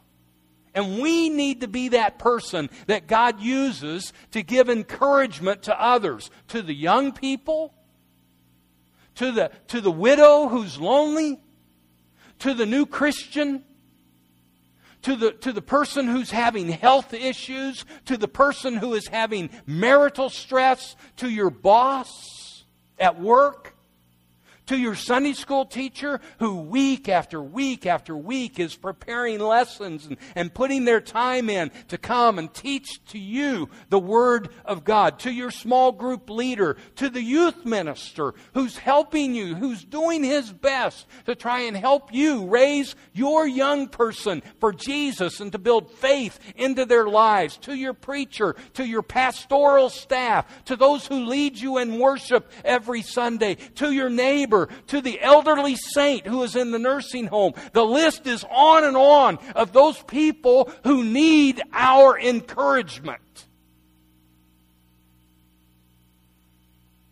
And 0.74 1.00
we 1.00 1.30
need 1.30 1.62
to 1.62 1.67
be 1.67 1.89
that 1.89 2.19
person 2.19 2.69
that 2.88 3.08
God 3.08 3.39
uses 3.39 4.12
to 4.32 4.43
give 4.43 4.69
encouragement 4.69 5.63
to 5.63 5.82
others, 5.82 6.30
to 6.50 6.62
the 6.62 6.74
young 6.74 7.13
people, 7.13 7.74
to 9.15 9.32
the, 9.32 9.52
to 9.69 9.80
the 9.80 9.91
widow 9.91 10.50
who's 10.50 10.78
lonely, 10.78 11.39
to 12.39 12.54
the 12.54 12.65
new 12.65 12.86
Christian, 12.86 13.63
to 15.05 15.15
the, 15.15 15.31
to 15.31 15.53
the 15.53 15.61
person 15.61 16.07
who's 16.07 16.31
having 16.31 16.67
health 16.67 17.13
issues, 17.13 17.85
to 18.05 18.17
the 18.17 18.27
person 18.27 18.75
who 18.75 18.95
is 18.95 19.07
having 19.07 19.51
marital 19.67 20.31
stress, 20.31 20.95
to 21.17 21.29
your 21.29 21.51
boss 21.51 22.65
at 22.97 23.21
work, 23.21 23.64
to 24.67 24.78
your 24.78 24.95
Sunday 24.95 25.34
school 25.34 25.65
teacher 25.65 26.19
who 26.39 26.62
week 26.62 27.08
after 27.08 27.41
week 27.41 27.86
after 27.86 28.15
week 28.15 28.60
is 28.60 28.75
preparing 28.75 29.39
lessons 29.39 30.06
and, 30.06 30.17
and 30.36 30.54
putting 30.54 30.86
their 30.86 31.01
time 31.01 31.49
in 31.49 31.71
to 31.89 31.97
come 31.97 32.39
and 32.39 32.54
teach 32.54 33.04
to 33.08 33.19
you 33.19 33.69
the 33.89 33.99
Word 33.99 34.49
of 34.63 34.84
God, 34.84 35.19
to 35.19 35.32
your 35.32 35.51
small 35.51 35.91
group 35.91 36.30
leader, 36.30 36.78
to 36.95 37.10
the 37.10 37.21
youth 37.21 37.65
minister 37.65 38.34
who's 38.54 38.78
helping 38.78 39.36
you, 39.36 39.56
who's 39.56 39.84
doing 39.84 40.23
his 40.23 40.51
best 40.51 41.06
to 41.25 41.36
try 41.36 41.62
and 41.62 41.78
help 41.78 42.13
you 42.13 42.47
raise 42.47 42.95
your 43.13 43.47
young 43.47 43.88
person 43.88 44.41
for 44.60 44.73
Jesus 44.73 45.39
and 45.39 45.51
to 45.51 45.60
build 45.60 45.91
faith 45.91 46.39
into 46.56 46.86
their 46.86 47.08
lives, 47.08 47.58
to 47.58 47.75
your 47.75 47.93
preacher, 47.93 48.56
to 48.73 48.86
your 48.86 49.04
pastoral 49.04 49.89
staff, 49.89 50.65
to 50.65 50.75
those 50.75 51.06
who 51.06 51.25
lead 51.25 51.58
you 51.58 51.78
in 51.78 51.99
worship 51.99 52.51
every 52.63 53.01
Sunday, 53.01 53.56
to 53.75 53.91
your 53.91 54.10
neighbor 54.10 54.54
neighbor, 54.55 54.73
to 54.87 55.01
the 55.01 55.21
elderly 55.21 55.75
saint 55.75 56.25
who 56.25 56.43
is 56.43 56.55
in 56.55 56.71
the 56.71 56.79
nursing 56.79 57.27
home. 57.27 57.53
The 57.73 57.85
list 57.85 58.27
is 58.27 58.45
on 58.49 58.83
and 58.83 58.97
on 58.97 59.37
of 59.55 59.73
those 59.73 60.01
people 60.03 60.71
who 60.83 61.03
need 61.03 61.61
our 61.73 62.19
encouragement. 62.19 63.21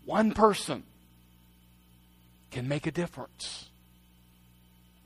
One 0.06 0.32
person 0.32 0.84
can 2.52 2.68
make 2.68 2.88
a 2.88 2.92
difference 2.92 3.70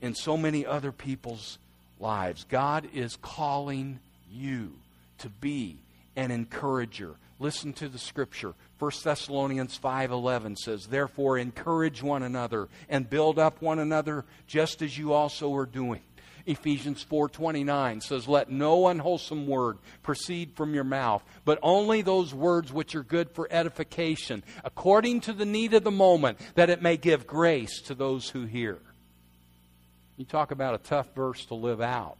in 0.00 0.14
so 0.14 0.36
many 0.36 0.66
other 0.66 0.92
people's 0.92 1.58
lives. 1.98 2.44
God 2.48 2.88
is 2.92 3.16
calling 3.16 4.00
you 4.30 4.72
to 5.18 5.28
be 5.28 5.78
an 6.16 6.30
encourager. 6.30 7.14
Listen 7.40 7.72
to 7.74 7.88
the 7.88 7.98
scripture. 7.98 8.54
1 8.78 9.04
Thessalonians 9.04 9.76
5:11 9.76 10.56
says, 10.56 10.86
"Therefore 10.86 11.38
encourage 11.38 12.02
one 12.02 12.22
another 12.22 12.68
and 12.88 13.08
build 13.08 13.38
up 13.38 13.62
one 13.62 13.78
another 13.78 14.24
just 14.46 14.82
as 14.82 14.98
you 14.98 15.12
also 15.12 15.54
are 15.54 15.66
doing." 15.66 16.02
Ephesians 16.46 17.02
4:29 17.02 18.00
says, 18.00 18.26
"Let 18.26 18.50
no 18.50 18.88
unwholesome 18.88 19.46
word 19.46 19.78
proceed 20.02 20.52
from 20.54 20.74
your 20.74 20.84
mouth, 20.84 21.22
but 21.44 21.58
only 21.62 22.00
those 22.00 22.32
words 22.32 22.72
which 22.72 22.94
are 22.94 23.02
good 23.02 23.30
for 23.30 23.46
edification, 23.52 24.42
according 24.64 25.20
to 25.20 25.32
the 25.32 25.44
need 25.44 25.74
of 25.74 25.84
the 25.84 25.90
moment, 25.90 26.38
that 26.54 26.70
it 26.70 26.82
may 26.82 26.96
give 26.96 27.26
grace 27.26 27.80
to 27.82 27.94
those 27.94 28.30
who 28.30 28.46
hear." 28.46 28.78
You 30.16 30.24
talk 30.24 30.50
about 30.50 30.74
a 30.74 30.78
tough 30.78 31.14
verse 31.14 31.44
to 31.46 31.54
live 31.54 31.80
out. 31.80 32.16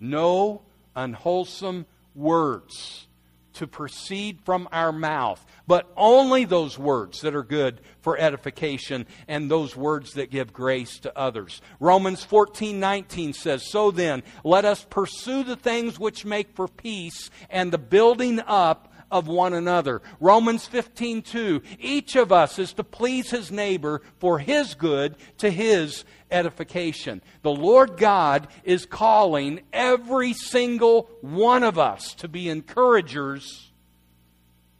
No 0.00 0.62
unwholesome 0.94 1.84
words 2.14 3.06
to 3.54 3.66
proceed 3.66 4.40
from 4.44 4.68
our 4.72 4.92
mouth, 4.92 5.44
but 5.66 5.92
only 5.96 6.44
those 6.44 6.78
words 6.78 7.20
that 7.20 7.34
are 7.34 7.42
good 7.42 7.80
for 8.00 8.18
edification 8.18 9.06
and 9.28 9.50
those 9.50 9.76
words 9.76 10.14
that 10.14 10.30
give 10.30 10.52
grace 10.52 10.98
to 11.00 11.18
others. 11.18 11.60
Romans 11.80 12.24
14 12.24 12.78
19 12.78 13.32
says, 13.32 13.70
So 13.70 13.90
then, 13.90 14.22
let 14.44 14.64
us 14.64 14.86
pursue 14.88 15.44
the 15.44 15.56
things 15.56 15.98
which 15.98 16.24
make 16.24 16.54
for 16.54 16.68
peace 16.68 17.30
and 17.50 17.72
the 17.72 17.78
building 17.78 18.40
up 18.46 18.91
of 19.12 19.28
one 19.28 19.52
another. 19.52 20.02
Romans 20.18 20.66
15 20.66 21.22
2, 21.22 21.62
each 21.78 22.16
of 22.16 22.32
us 22.32 22.58
is 22.58 22.72
to 22.72 22.82
please 22.82 23.30
his 23.30 23.52
neighbor 23.52 24.02
for 24.18 24.38
his 24.40 24.74
good 24.74 25.14
to 25.38 25.50
his 25.50 26.04
edification. 26.30 27.22
The 27.42 27.52
Lord 27.52 27.98
God 27.98 28.48
is 28.64 28.86
calling 28.86 29.60
every 29.72 30.32
single 30.32 31.10
one 31.20 31.62
of 31.62 31.78
us 31.78 32.14
to 32.14 32.28
be 32.28 32.48
encouragers 32.48 33.70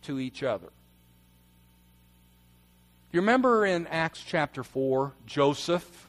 to 0.03 0.19
each 0.19 0.43
other. 0.43 0.71
You 3.13 3.21
remember 3.21 3.67
in 3.67 3.87
Acts 3.89 4.25
chapter 4.27 4.65
4, 4.65 5.13
Joseph, 5.27 6.09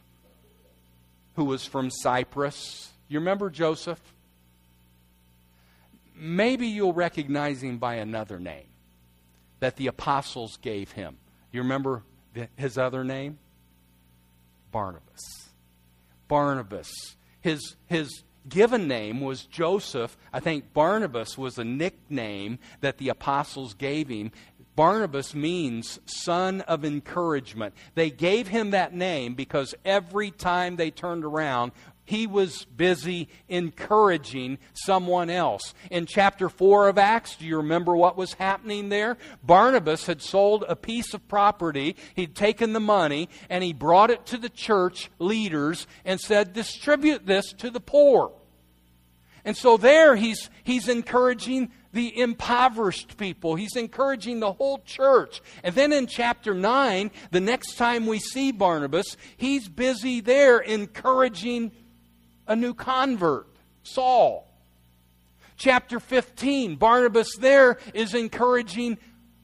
who 1.35 1.43
was 1.43 1.65
from 1.65 1.91
Cyprus? 1.91 2.91
You 3.09 3.19
remember 3.19 3.49
Joseph? 3.49 3.99
Maybe 6.15 6.67
you'll 6.67 6.93
recognize 6.93 7.63
him 7.63 7.77
by 7.77 7.95
another 7.95 8.39
name 8.39 8.67
that 9.59 9.77
the 9.77 9.87
apostles 9.87 10.57
gave 10.57 10.91
him. 10.91 11.17
You 11.51 11.61
remember 11.61 12.03
his 12.55 12.77
other 12.77 13.03
name? 13.03 13.39
Barnabas. 14.71 15.49
Barnabas. 16.27 16.91
His, 17.41 17.75
his 17.87 18.23
given 18.47 18.87
name 18.87 19.21
was 19.21 19.45
Joseph. 19.45 20.17
I 20.31 20.39
think 20.39 20.73
Barnabas 20.73 21.37
was 21.37 21.57
a 21.57 21.63
nickname 21.63 22.59
that 22.81 22.97
the 22.97 23.09
apostles 23.09 23.73
gave 23.73 24.09
him. 24.09 24.31
Barnabas 24.75 25.35
means 25.35 25.99
son 26.05 26.61
of 26.61 26.83
encouragement. 26.83 27.75
They 27.93 28.09
gave 28.09 28.47
him 28.47 28.71
that 28.71 28.93
name 28.93 29.35
because 29.35 29.75
every 29.85 30.31
time 30.31 30.75
they 30.75 30.89
turned 30.89 31.23
around, 31.23 31.73
he 32.05 32.27
was 32.27 32.65
busy 32.65 33.29
encouraging 33.47 34.57
someone 34.73 35.29
else. 35.29 35.73
In 35.89 36.05
chapter 36.05 36.49
4 36.49 36.89
of 36.89 36.97
Acts, 36.97 37.35
do 37.35 37.45
you 37.45 37.57
remember 37.57 37.95
what 37.95 38.17
was 38.17 38.33
happening 38.33 38.89
there? 38.89 39.17
Barnabas 39.43 40.05
had 40.05 40.21
sold 40.21 40.65
a 40.67 40.75
piece 40.75 41.13
of 41.13 41.27
property, 41.27 41.95
he'd 42.15 42.35
taken 42.35 42.73
the 42.73 42.79
money, 42.79 43.29
and 43.49 43.63
he 43.63 43.73
brought 43.73 44.11
it 44.11 44.25
to 44.27 44.37
the 44.37 44.49
church 44.49 45.09
leaders 45.19 45.87
and 46.03 46.19
said, 46.19 46.53
Distribute 46.53 47.25
this 47.25 47.53
to 47.53 47.69
the 47.69 47.79
poor. 47.79 48.33
And 49.45 49.57
so 49.57 49.77
there 49.77 50.15
he's, 50.15 50.49
he's 50.63 50.87
encouraging 50.87 51.71
the 51.91 52.17
impoverished 52.19 53.17
people. 53.17 53.55
He's 53.55 53.75
encouraging 53.75 54.39
the 54.39 54.53
whole 54.53 54.79
church. 54.79 55.41
And 55.63 55.75
then 55.75 55.93
in 55.93 56.07
chapter 56.07 56.53
9, 56.53 57.11
the 57.31 57.39
next 57.39 57.75
time 57.75 58.07
we 58.07 58.19
see 58.19 58.51
Barnabas, 58.51 59.17
he's 59.37 59.67
busy 59.67 60.21
there 60.21 60.59
encouraging 60.59 61.71
a 62.47 62.55
new 62.55 62.73
convert, 62.73 63.47
Saul. 63.83 64.47
Chapter 65.57 65.99
15, 65.99 66.75
Barnabas 66.75 67.35
there 67.37 67.77
is 67.93 68.13
encouraging 68.13 68.97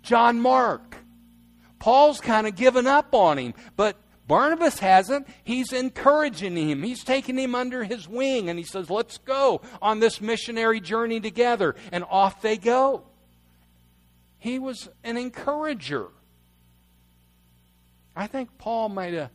John 0.04 0.40
Mark. 0.40 0.98
Paul's 1.80 2.20
kind 2.20 2.46
of 2.46 2.56
given 2.56 2.88
up 2.88 3.14
on 3.14 3.38
him, 3.38 3.54
but 3.76 3.96
Barnabas 4.28 4.80
hasn't. 4.80 5.28
He's 5.44 5.74
encouraging 5.74 6.56
him. 6.56 6.84
He's 6.84 7.04
taking 7.04 7.38
him 7.38 7.56
under 7.56 7.84
his 7.84 8.08
wing, 8.08 8.50
and 8.50 8.60
he 8.60 8.66
says, 8.66 8.90
Let's 8.90 9.18
go 9.18 9.62
on 9.82 10.00
this 10.00 10.22
missionary 10.22 10.80
journey 10.80 11.20
together. 11.20 11.76
And 11.92 12.04
off 12.04 12.42
they 12.42 12.58
go. 12.58 13.04
He 14.38 14.60
was 14.60 14.88
an 15.04 15.18
encourager. 15.18 16.08
I 18.16 18.28
think 18.28 18.58
Paul 18.58 18.90
might 18.90 19.14
have 19.14 19.32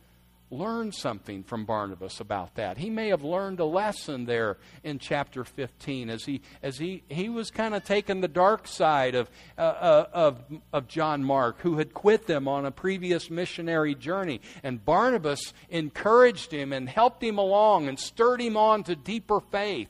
learned 0.51 0.93
something 0.93 1.43
from 1.43 1.65
Barnabas 1.65 2.19
about 2.19 2.55
that. 2.55 2.77
He 2.77 2.89
may 2.89 3.09
have 3.09 3.23
learned 3.23 3.59
a 3.59 3.65
lesson 3.65 4.25
there 4.25 4.57
in 4.83 4.99
chapter 4.99 5.43
15 5.43 6.09
as 6.09 6.25
he, 6.25 6.41
as 6.61 6.77
he, 6.77 7.03
he 7.09 7.29
was 7.29 7.49
kind 7.49 7.73
of 7.73 7.83
taking 7.83 8.21
the 8.21 8.27
dark 8.27 8.67
side 8.67 9.15
of, 9.15 9.29
uh, 9.57 9.61
uh, 9.61 10.05
of, 10.13 10.43
of 10.71 10.87
John 10.87 11.23
Mark, 11.23 11.59
who 11.61 11.77
had 11.77 11.93
quit 11.93 12.27
them 12.27 12.47
on 12.47 12.65
a 12.65 12.71
previous 12.71 13.29
missionary 13.29 13.95
journey. 13.95 14.39
And 14.63 14.83
Barnabas 14.83 15.53
encouraged 15.69 16.51
him 16.51 16.71
and 16.71 16.87
helped 16.87 17.23
him 17.23 17.37
along 17.37 17.87
and 17.87 17.99
stirred 17.99 18.41
him 18.41 18.55
on 18.55 18.83
to 18.83 18.95
deeper 18.95 19.39
faith. 19.39 19.89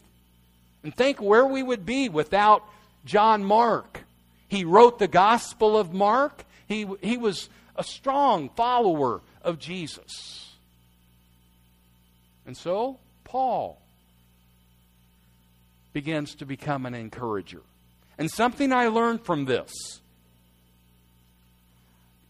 And 0.83 0.95
think 0.95 1.21
where 1.21 1.45
we 1.45 1.63
would 1.63 1.85
be 1.85 2.09
without 2.09 2.63
John 3.05 3.43
Mark. 3.43 4.03
He 4.47 4.63
wrote 4.63 4.99
the 4.99 5.07
Gospel 5.07 5.77
of 5.77 5.93
Mark. 5.93 6.45
He, 6.67 6.87
he 7.01 7.17
was 7.17 7.49
a 7.75 7.83
strong 7.83 8.49
follower 8.49 9.21
of 9.41 9.59
Jesus. 9.59 10.53
And 12.45 12.55
so, 12.55 12.99
Paul 13.23 13.81
begins 15.93 16.35
to 16.35 16.45
become 16.45 16.85
an 16.85 16.93
encourager. 16.93 17.61
And 18.17 18.29
something 18.29 18.71
I 18.71 18.87
learned 18.87 19.21
from 19.21 19.45
this 19.45 19.71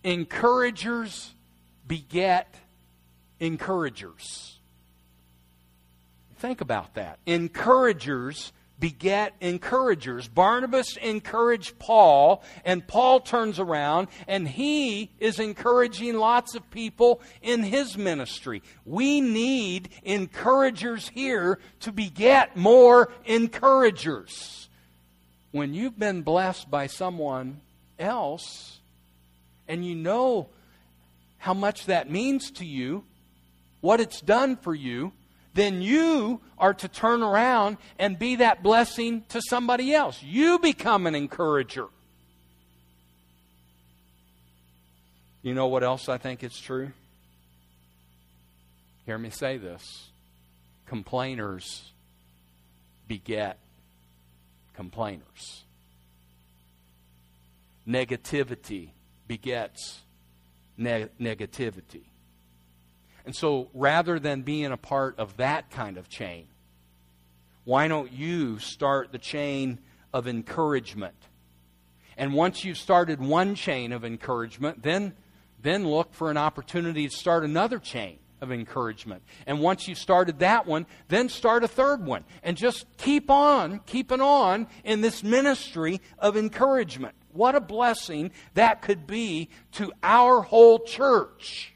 encouragers 0.03 1.33
beget 1.87 2.53
encouragers. 3.39 4.59
Think 6.37 6.61
about 6.61 6.93
that. 6.93 7.17
Encouragers 7.25 8.53
beget 8.79 9.33
encouragers. 9.39 10.27
Barnabas 10.27 10.97
encouraged 10.97 11.79
Paul, 11.79 12.43
and 12.63 12.85
Paul 12.85 13.21
turns 13.21 13.59
around 13.59 14.07
and 14.27 14.47
he 14.47 15.11
is 15.19 15.39
encouraging 15.39 16.15
lots 16.15 16.55
of 16.55 16.69
people 16.71 17.21
in 17.41 17.63
his 17.63 17.97
ministry. 17.97 18.61
We 18.85 19.21
need 19.21 19.89
encouragers 20.03 21.09
here 21.09 21.59
to 21.81 21.91
beget 21.91 22.55
more 22.57 23.11
encouragers. 23.25 24.67
When 25.51 25.73
you've 25.73 25.97
been 25.97 26.21
blessed 26.21 26.69
by 26.69 26.87
someone 26.87 27.61
else 27.97 28.79
and 29.67 29.85
you 29.85 29.95
know 29.95 30.49
how 31.37 31.53
much 31.53 31.85
that 31.85 32.09
means 32.09 32.51
to 32.51 32.65
you, 32.65 33.03
what 33.79 34.01
it's 34.01 34.19
done 34.19 34.57
for 34.57 34.73
you, 34.73 35.13
then 35.55 35.81
you 35.81 36.41
are 36.59 36.73
to 36.73 36.87
turn 36.87 37.23
around 37.23 37.77
and 37.97 38.19
be 38.19 38.35
that 38.35 38.61
blessing 38.61 39.23
to 39.29 39.41
somebody 39.41 39.93
else. 39.93 40.21
You 40.21 40.59
become 40.59 41.07
an 41.07 41.15
encourager. 41.15 41.87
You 45.41 45.53
know 45.53 45.67
what 45.67 45.83
else 45.83 46.09
I 46.09 46.17
think 46.17 46.43
is 46.43 46.57
true? 46.57 46.91
Hear 49.05 49.17
me 49.17 49.29
say 49.29 49.57
this 49.57 50.09
complainers 50.87 51.91
beget 53.07 53.57
complainers. 54.75 55.63
Negativity 57.87 58.89
begets 59.27 60.01
ne- 60.77 61.07
negativity. 61.19 62.01
And 63.25 63.35
so 63.35 63.69
rather 63.73 64.19
than 64.19 64.43
being 64.43 64.71
a 64.71 64.77
part 64.77 65.19
of 65.19 65.37
that 65.37 65.71
kind 65.71 65.97
of 65.97 66.07
chain, 66.07 66.47
why 67.63 67.87
don't 67.87 68.11
you 68.11 68.59
start 68.59 69.11
the 69.11 69.17
chain 69.17 69.79
of 70.13 70.27
encouragement? 70.27 71.15
And 72.17 72.33
once 72.33 72.63
you've 72.63 72.77
started 72.77 73.19
one 73.19 73.55
chain 73.55 73.91
of 73.91 74.05
encouragement, 74.05 74.83
then, 74.83 75.13
then 75.61 75.87
look 75.87 76.13
for 76.13 76.29
an 76.31 76.37
opportunity 76.37 77.07
to 77.07 77.15
start 77.15 77.43
another 77.43 77.79
chain 77.79 78.19
of 78.41 78.51
encouragement. 78.51 79.23
And 79.47 79.59
once 79.59 79.87
you've 79.87 79.97
started 79.97 80.39
that 80.39 80.67
one, 80.67 80.85
then 81.07 81.27
start 81.27 81.63
a 81.63 81.67
third 81.67 82.05
one. 82.05 82.23
And 82.43 82.55
just 82.55 82.85
keep 82.97 83.29
on, 83.31 83.79
keeping 83.85 84.21
on 84.21 84.67
in 84.83 85.01
this 85.01 85.23
ministry 85.23 85.99
of 86.19 86.37
encouragement. 86.37 87.15
What 87.33 87.55
a 87.55 87.59
blessing 87.59 88.31
that 88.53 88.81
could 88.81 89.07
be 89.07 89.49
to 89.73 89.91
our 90.03 90.41
whole 90.41 90.79
church. 90.79 91.74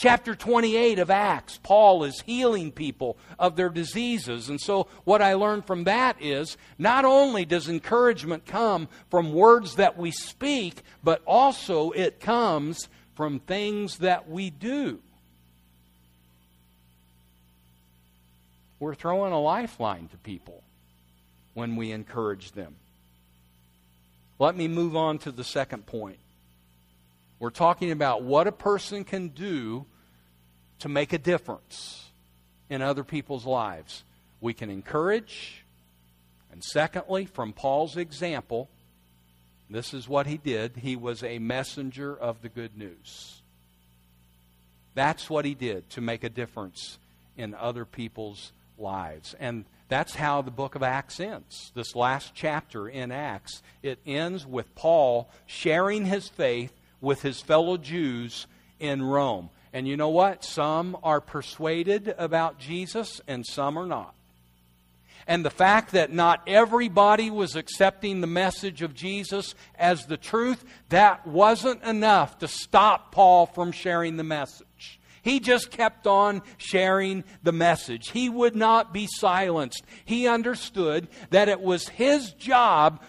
Chapter 0.00 0.34
28 0.34 0.98
of 0.98 1.10
Acts, 1.10 1.60
Paul 1.62 2.04
is 2.04 2.22
healing 2.22 2.72
people 2.72 3.18
of 3.38 3.54
their 3.54 3.68
diseases. 3.68 4.48
And 4.48 4.58
so, 4.58 4.86
what 5.04 5.20
I 5.20 5.34
learned 5.34 5.66
from 5.66 5.84
that 5.84 6.16
is 6.22 6.56
not 6.78 7.04
only 7.04 7.44
does 7.44 7.68
encouragement 7.68 8.46
come 8.46 8.88
from 9.10 9.34
words 9.34 9.74
that 9.74 9.98
we 9.98 10.10
speak, 10.10 10.80
but 11.04 11.20
also 11.26 11.90
it 11.90 12.18
comes 12.18 12.88
from 13.14 13.40
things 13.40 13.98
that 13.98 14.26
we 14.26 14.48
do. 14.48 15.00
We're 18.78 18.94
throwing 18.94 19.34
a 19.34 19.38
lifeline 19.38 20.08
to 20.08 20.16
people 20.16 20.62
when 21.52 21.76
we 21.76 21.92
encourage 21.92 22.52
them. 22.52 22.74
Let 24.38 24.56
me 24.56 24.66
move 24.66 24.96
on 24.96 25.18
to 25.18 25.30
the 25.30 25.44
second 25.44 25.84
point. 25.84 26.16
We're 27.40 27.50
talking 27.50 27.90
about 27.90 28.22
what 28.22 28.46
a 28.46 28.52
person 28.52 29.02
can 29.02 29.28
do 29.28 29.86
to 30.80 30.88
make 30.90 31.14
a 31.14 31.18
difference 31.18 32.06
in 32.68 32.82
other 32.82 33.02
people's 33.02 33.46
lives. 33.46 34.04
We 34.42 34.52
can 34.52 34.68
encourage, 34.68 35.64
and 36.52 36.62
secondly, 36.62 37.24
from 37.24 37.54
Paul's 37.54 37.96
example, 37.96 38.68
this 39.70 39.94
is 39.94 40.06
what 40.06 40.26
he 40.26 40.36
did. 40.36 40.76
He 40.76 40.96
was 40.96 41.22
a 41.22 41.38
messenger 41.38 42.14
of 42.14 42.42
the 42.42 42.50
good 42.50 42.76
news. 42.76 43.40
That's 44.94 45.30
what 45.30 45.46
he 45.46 45.54
did 45.54 45.88
to 45.90 46.02
make 46.02 46.24
a 46.24 46.28
difference 46.28 46.98
in 47.38 47.54
other 47.54 47.86
people's 47.86 48.52
lives. 48.76 49.34
And 49.40 49.64
that's 49.88 50.14
how 50.14 50.42
the 50.42 50.50
book 50.50 50.74
of 50.74 50.82
Acts 50.82 51.20
ends. 51.20 51.72
This 51.74 51.96
last 51.96 52.32
chapter 52.34 52.88
in 52.88 53.10
Acts, 53.10 53.62
it 53.82 53.98
ends 54.04 54.46
with 54.46 54.74
Paul 54.74 55.30
sharing 55.46 56.04
his 56.04 56.28
faith 56.28 56.72
with 57.00 57.22
his 57.22 57.40
fellow 57.40 57.76
Jews 57.76 58.46
in 58.78 59.02
Rome. 59.02 59.50
And 59.72 59.86
you 59.86 59.96
know 59.96 60.08
what? 60.08 60.44
Some 60.44 60.96
are 61.02 61.20
persuaded 61.20 62.14
about 62.18 62.58
Jesus 62.58 63.20
and 63.28 63.46
some 63.46 63.78
are 63.78 63.86
not. 63.86 64.14
And 65.26 65.44
the 65.44 65.50
fact 65.50 65.92
that 65.92 66.12
not 66.12 66.42
everybody 66.48 67.30
was 67.30 67.54
accepting 67.54 68.20
the 68.20 68.26
message 68.26 68.82
of 68.82 68.94
Jesus 68.94 69.54
as 69.78 70.06
the 70.06 70.16
truth, 70.16 70.64
that 70.88 71.24
wasn't 71.26 71.84
enough 71.84 72.38
to 72.38 72.48
stop 72.48 73.12
Paul 73.12 73.46
from 73.46 73.70
sharing 73.70 74.16
the 74.16 74.24
message. 74.24 74.98
He 75.22 75.38
just 75.38 75.70
kept 75.70 76.06
on 76.06 76.42
sharing 76.56 77.24
the 77.42 77.52
message. 77.52 78.10
He 78.10 78.28
would 78.28 78.56
not 78.56 78.92
be 78.92 79.06
silenced. 79.06 79.84
He 80.04 80.26
understood 80.26 81.08
that 81.28 81.48
it 81.48 81.60
was 81.60 81.88
his 81.88 82.32
job 82.32 83.00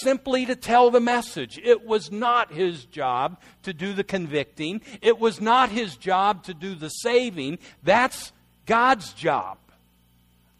simply 0.00 0.46
to 0.46 0.56
tell 0.56 0.90
the 0.90 1.00
message. 1.00 1.58
It 1.62 1.86
was 1.86 2.10
not 2.10 2.52
his 2.52 2.84
job 2.84 3.40
to 3.62 3.72
do 3.72 3.92
the 3.92 4.04
convicting, 4.04 4.80
it 5.02 5.18
was 5.18 5.40
not 5.40 5.70
his 5.70 5.96
job 5.96 6.44
to 6.44 6.54
do 6.54 6.74
the 6.74 6.88
saving. 6.88 7.58
That's 7.82 8.32
God's 8.66 9.12
job. 9.12 9.58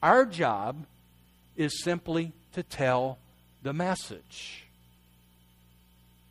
Our 0.03 0.27
job 0.27 0.85
is 1.57 1.83
simply 1.83 2.33
to 2.53 2.63
tell 2.63 3.19
the 3.63 3.73
message. 3.73 4.65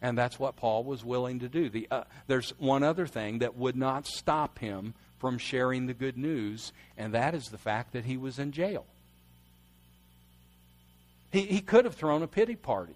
And 0.01 0.17
that's 0.17 0.37
what 0.37 0.57
Paul 0.57 0.83
was 0.83 1.03
willing 1.03 1.39
to 1.39 1.49
do. 1.49 1.69
The, 1.69 1.87
uh, 1.89 2.03
there's 2.27 2.51
one 2.59 2.83
other 2.83 3.07
thing 3.07 3.39
that 3.39 3.55
would 3.55 3.75
not 3.75 4.05
stop 4.05 4.59
him 4.59 4.93
from 5.17 5.37
sharing 5.37 5.87
the 5.87 5.93
good 5.93 6.17
news, 6.17 6.73
and 6.97 7.13
that 7.13 7.33
is 7.33 7.45
the 7.45 7.57
fact 7.57 7.93
that 7.93 8.03
he 8.03 8.17
was 8.17 8.37
in 8.37 8.51
jail. 8.51 8.85
He, 11.33 11.41
he 11.41 11.61
could 11.61 11.83
have 11.83 11.95
thrown 11.95 12.21
a 12.21 12.27
pity 12.27 12.55
party. 12.55 12.93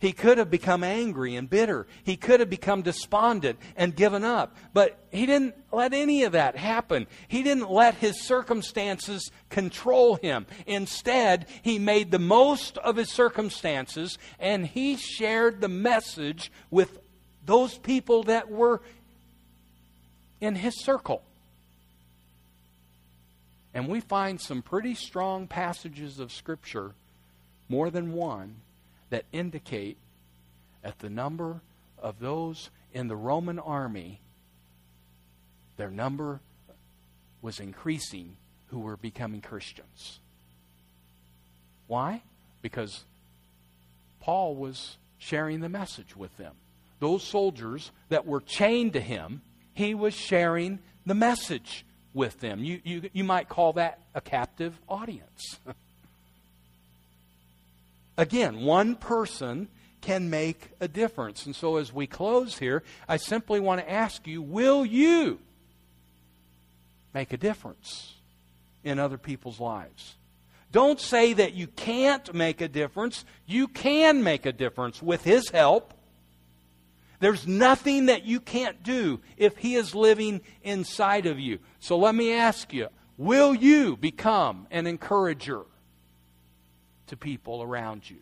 He 0.00 0.12
could 0.12 0.38
have 0.38 0.50
become 0.50 0.82
angry 0.82 1.36
and 1.36 1.48
bitter. 1.50 1.86
He 2.02 2.16
could 2.16 2.40
have 2.40 2.48
become 2.48 2.80
despondent 2.80 3.58
and 3.76 3.94
given 3.94 4.24
up. 4.24 4.56
But 4.72 4.98
he 5.12 5.26
didn't 5.26 5.54
let 5.70 5.92
any 5.92 6.22
of 6.22 6.32
that 6.32 6.56
happen. 6.56 7.06
He 7.28 7.42
didn't 7.42 7.70
let 7.70 7.96
his 7.96 8.22
circumstances 8.22 9.30
control 9.50 10.14
him. 10.16 10.46
Instead, 10.66 11.46
he 11.60 11.78
made 11.78 12.10
the 12.10 12.18
most 12.18 12.78
of 12.78 12.96
his 12.96 13.10
circumstances 13.10 14.16
and 14.38 14.66
he 14.66 14.96
shared 14.96 15.60
the 15.60 15.68
message 15.68 16.50
with 16.70 16.98
those 17.44 17.76
people 17.76 18.22
that 18.22 18.50
were 18.50 18.80
in 20.40 20.54
his 20.54 20.82
circle. 20.82 21.22
And 23.74 23.86
we 23.86 24.00
find 24.00 24.40
some 24.40 24.62
pretty 24.62 24.94
strong 24.94 25.46
passages 25.46 26.18
of 26.18 26.32
Scripture 26.32 26.94
more 27.70 27.88
than 27.88 28.12
one, 28.12 28.56
that 29.10 29.24
indicate 29.32 29.96
that 30.82 30.98
the 30.98 31.08
number 31.08 31.60
of 32.02 32.18
those 32.18 32.68
in 32.92 33.06
the 33.08 33.16
Roman 33.16 33.58
army, 33.58 34.18
their 35.76 35.90
number 35.90 36.40
was 37.40 37.60
increasing 37.60 38.36
who 38.68 38.80
were 38.80 38.96
becoming 38.96 39.40
Christians. 39.40 40.18
Why? 41.86 42.22
Because 42.60 43.04
Paul 44.20 44.56
was 44.56 44.96
sharing 45.18 45.60
the 45.60 45.68
message 45.68 46.16
with 46.16 46.36
them. 46.36 46.54
Those 46.98 47.22
soldiers 47.22 47.92
that 48.08 48.26
were 48.26 48.40
chained 48.40 48.94
to 48.94 49.00
him, 49.00 49.42
he 49.74 49.94
was 49.94 50.12
sharing 50.12 50.80
the 51.06 51.14
message 51.14 51.84
with 52.12 52.40
them. 52.40 52.64
You, 52.64 52.80
you, 52.84 53.10
you 53.12 53.24
might 53.24 53.48
call 53.48 53.74
that 53.74 54.00
a 54.14 54.20
captive 54.20 54.74
audience. 54.88 55.58
Again, 58.16 58.60
one 58.60 58.96
person 58.96 59.68
can 60.00 60.30
make 60.30 60.70
a 60.80 60.88
difference. 60.88 61.46
And 61.46 61.54
so 61.54 61.76
as 61.76 61.92
we 61.92 62.06
close 62.06 62.58
here, 62.58 62.82
I 63.08 63.16
simply 63.16 63.60
want 63.60 63.80
to 63.80 63.90
ask 63.90 64.26
you 64.26 64.42
will 64.42 64.84
you 64.84 65.38
make 67.14 67.32
a 67.32 67.36
difference 67.36 68.14
in 68.84 68.98
other 68.98 69.18
people's 69.18 69.60
lives? 69.60 70.16
Don't 70.72 71.00
say 71.00 71.32
that 71.32 71.54
you 71.54 71.66
can't 71.66 72.32
make 72.32 72.60
a 72.60 72.68
difference. 72.68 73.24
You 73.46 73.66
can 73.66 74.22
make 74.22 74.46
a 74.46 74.52
difference 74.52 75.02
with 75.02 75.24
His 75.24 75.48
help. 75.50 75.94
There's 77.18 77.46
nothing 77.46 78.06
that 78.06 78.24
you 78.24 78.40
can't 78.40 78.82
do 78.82 79.20
if 79.36 79.56
He 79.56 79.74
is 79.74 79.94
living 79.94 80.40
inside 80.62 81.26
of 81.26 81.38
you. 81.40 81.58
So 81.80 81.98
let 81.98 82.14
me 82.14 82.32
ask 82.32 82.72
you 82.72 82.88
will 83.18 83.54
you 83.54 83.96
become 83.96 84.66
an 84.70 84.86
encourager? 84.86 85.64
To 87.10 87.16
people 87.16 87.62
around 87.62 88.08
you? 88.08 88.16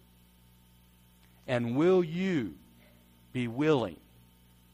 And 1.46 1.76
will 1.76 2.04
you 2.04 2.54
be 3.32 3.48
willing 3.48 3.96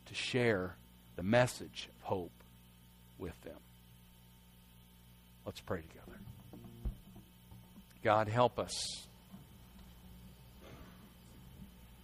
to 0.07 0.15
share 0.15 0.75
the 1.17 1.23
message 1.23 1.89
of 1.89 2.07
hope 2.07 2.33
with 3.19 3.41
them? 3.43 3.57
Let's 5.47 5.61
pray 5.61 5.83
together. 5.83 6.19
God, 8.03 8.29
help 8.29 8.59
us. 8.59 8.73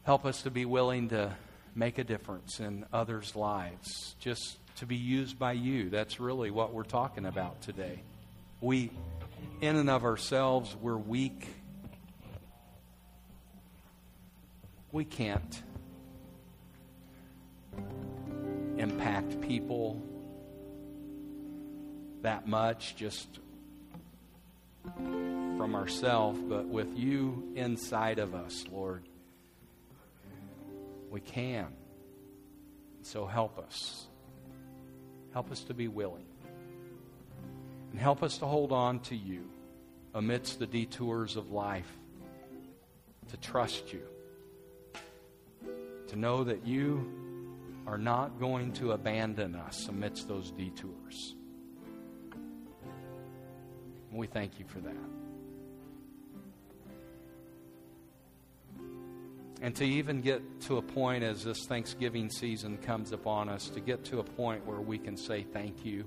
Help 0.04 0.24
us 0.24 0.42
to 0.42 0.50
be 0.50 0.64
willing 0.64 1.08
to 1.10 1.34
make 1.74 1.98
a 1.98 2.04
difference 2.04 2.58
in 2.58 2.84
others' 2.92 3.36
lives, 3.36 4.14
just 4.18 4.56
to 4.76 4.86
be 4.86 4.96
used 4.96 5.38
by 5.38 5.52
you. 5.52 5.90
That's 5.90 6.18
really 6.18 6.50
what 6.50 6.72
we're 6.72 6.82
talking 6.82 7.26
about 7.26 7.62
today. 7.62 8.00
We, 8.60 8.90
in 9.60 9.76
and 9.76 9.88
of 9.88 10.04
ourselves, 10.04 10.74
we're 10.80 10.96
weak. 10.96 11.46
We 14.92 15.04
can't 15.04 15.62
impact 18.76 19.40
people 19.40 20.02
that 22.22 22.48
much 22.48 22.96
just 22.96 23.38
from 24.96 25.74
ourselves, 25.74 26.40
but 26.48 26.66
with 26.66 26.96
you 26.96 27.52
inside 27.54 28.18
of 28.18 28.34
us, 28.34 28.64
Lord, 28.70 29.04
we 31.10 31.20
can. 31.20 31.68
So 33.02 33.26
help 33.26 33.58
us. 33.58 34.06
Help 35.32 35.50
us 35.52 35.60
to 35.64 35.74
be 35.74 35.88
willing. 35.88 36.26
And 37.92 38.00
help 38.00 38.22
us 38.22 38.38
to 38.38 38.46
hold 38.46 38.72
on 38.72 39.00
to 39.00 39.16
you 39.16 39.44
amidst 40.14 40.58
the 40.58 40.66
detours 40.66 41.36
of 41.36 41.50
life, 41.50 41.90
to 43.28 43.36
trust 43.36 43.92
you, 43.92 44.02
to 46.10 46.16
know 46.16 46.42
that 46.42 46.66
you 46.66 47.08
are 47.86 47.98
not 47.98 48.40
going 48.40 48.72
to 48.72 48.92
abandon 48.92 49.54
us 49.54 49.86
amidst 49.88 50.26
those 50.26 50.50
detours. 50.50 51.36
And 54.10 54.18
we 54.18 54.26
thank 54.26 54.58
you 54.58 54.64
for 54.66 54.80
that. 54.80 54.92
And 59.62 59.76
to 59.76 59.84
even 59.84 60.20
get 60.20 60.42
to 60.62 60.78
a 60.78 60.82
point 60.82 61.22
as 61.22 61.44
this 61.44 61.66
Thanksgiving 61.66 62.28
season 62.28 62.78
comes 62.78 63.12
upon 63.12 63.48
us, 63.48 63.68
to 63.68 63.80
get 63.80 64.04
to 64.06 64.18
a 64.18 64.24
point 64.24 64.66
where 64.66 64.80
we 64.80 64.98
can 64.98 65.16
say 65.16 65.44
thank 65.52 65.84
you 65.84 66.04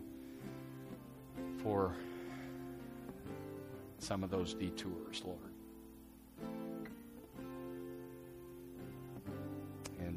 for 1.62 1.96
some 4.00 4.22
of 4.22 4.30
those 4.30 4.54
detours, 4.54 5.22
Lord. 5.24 5.53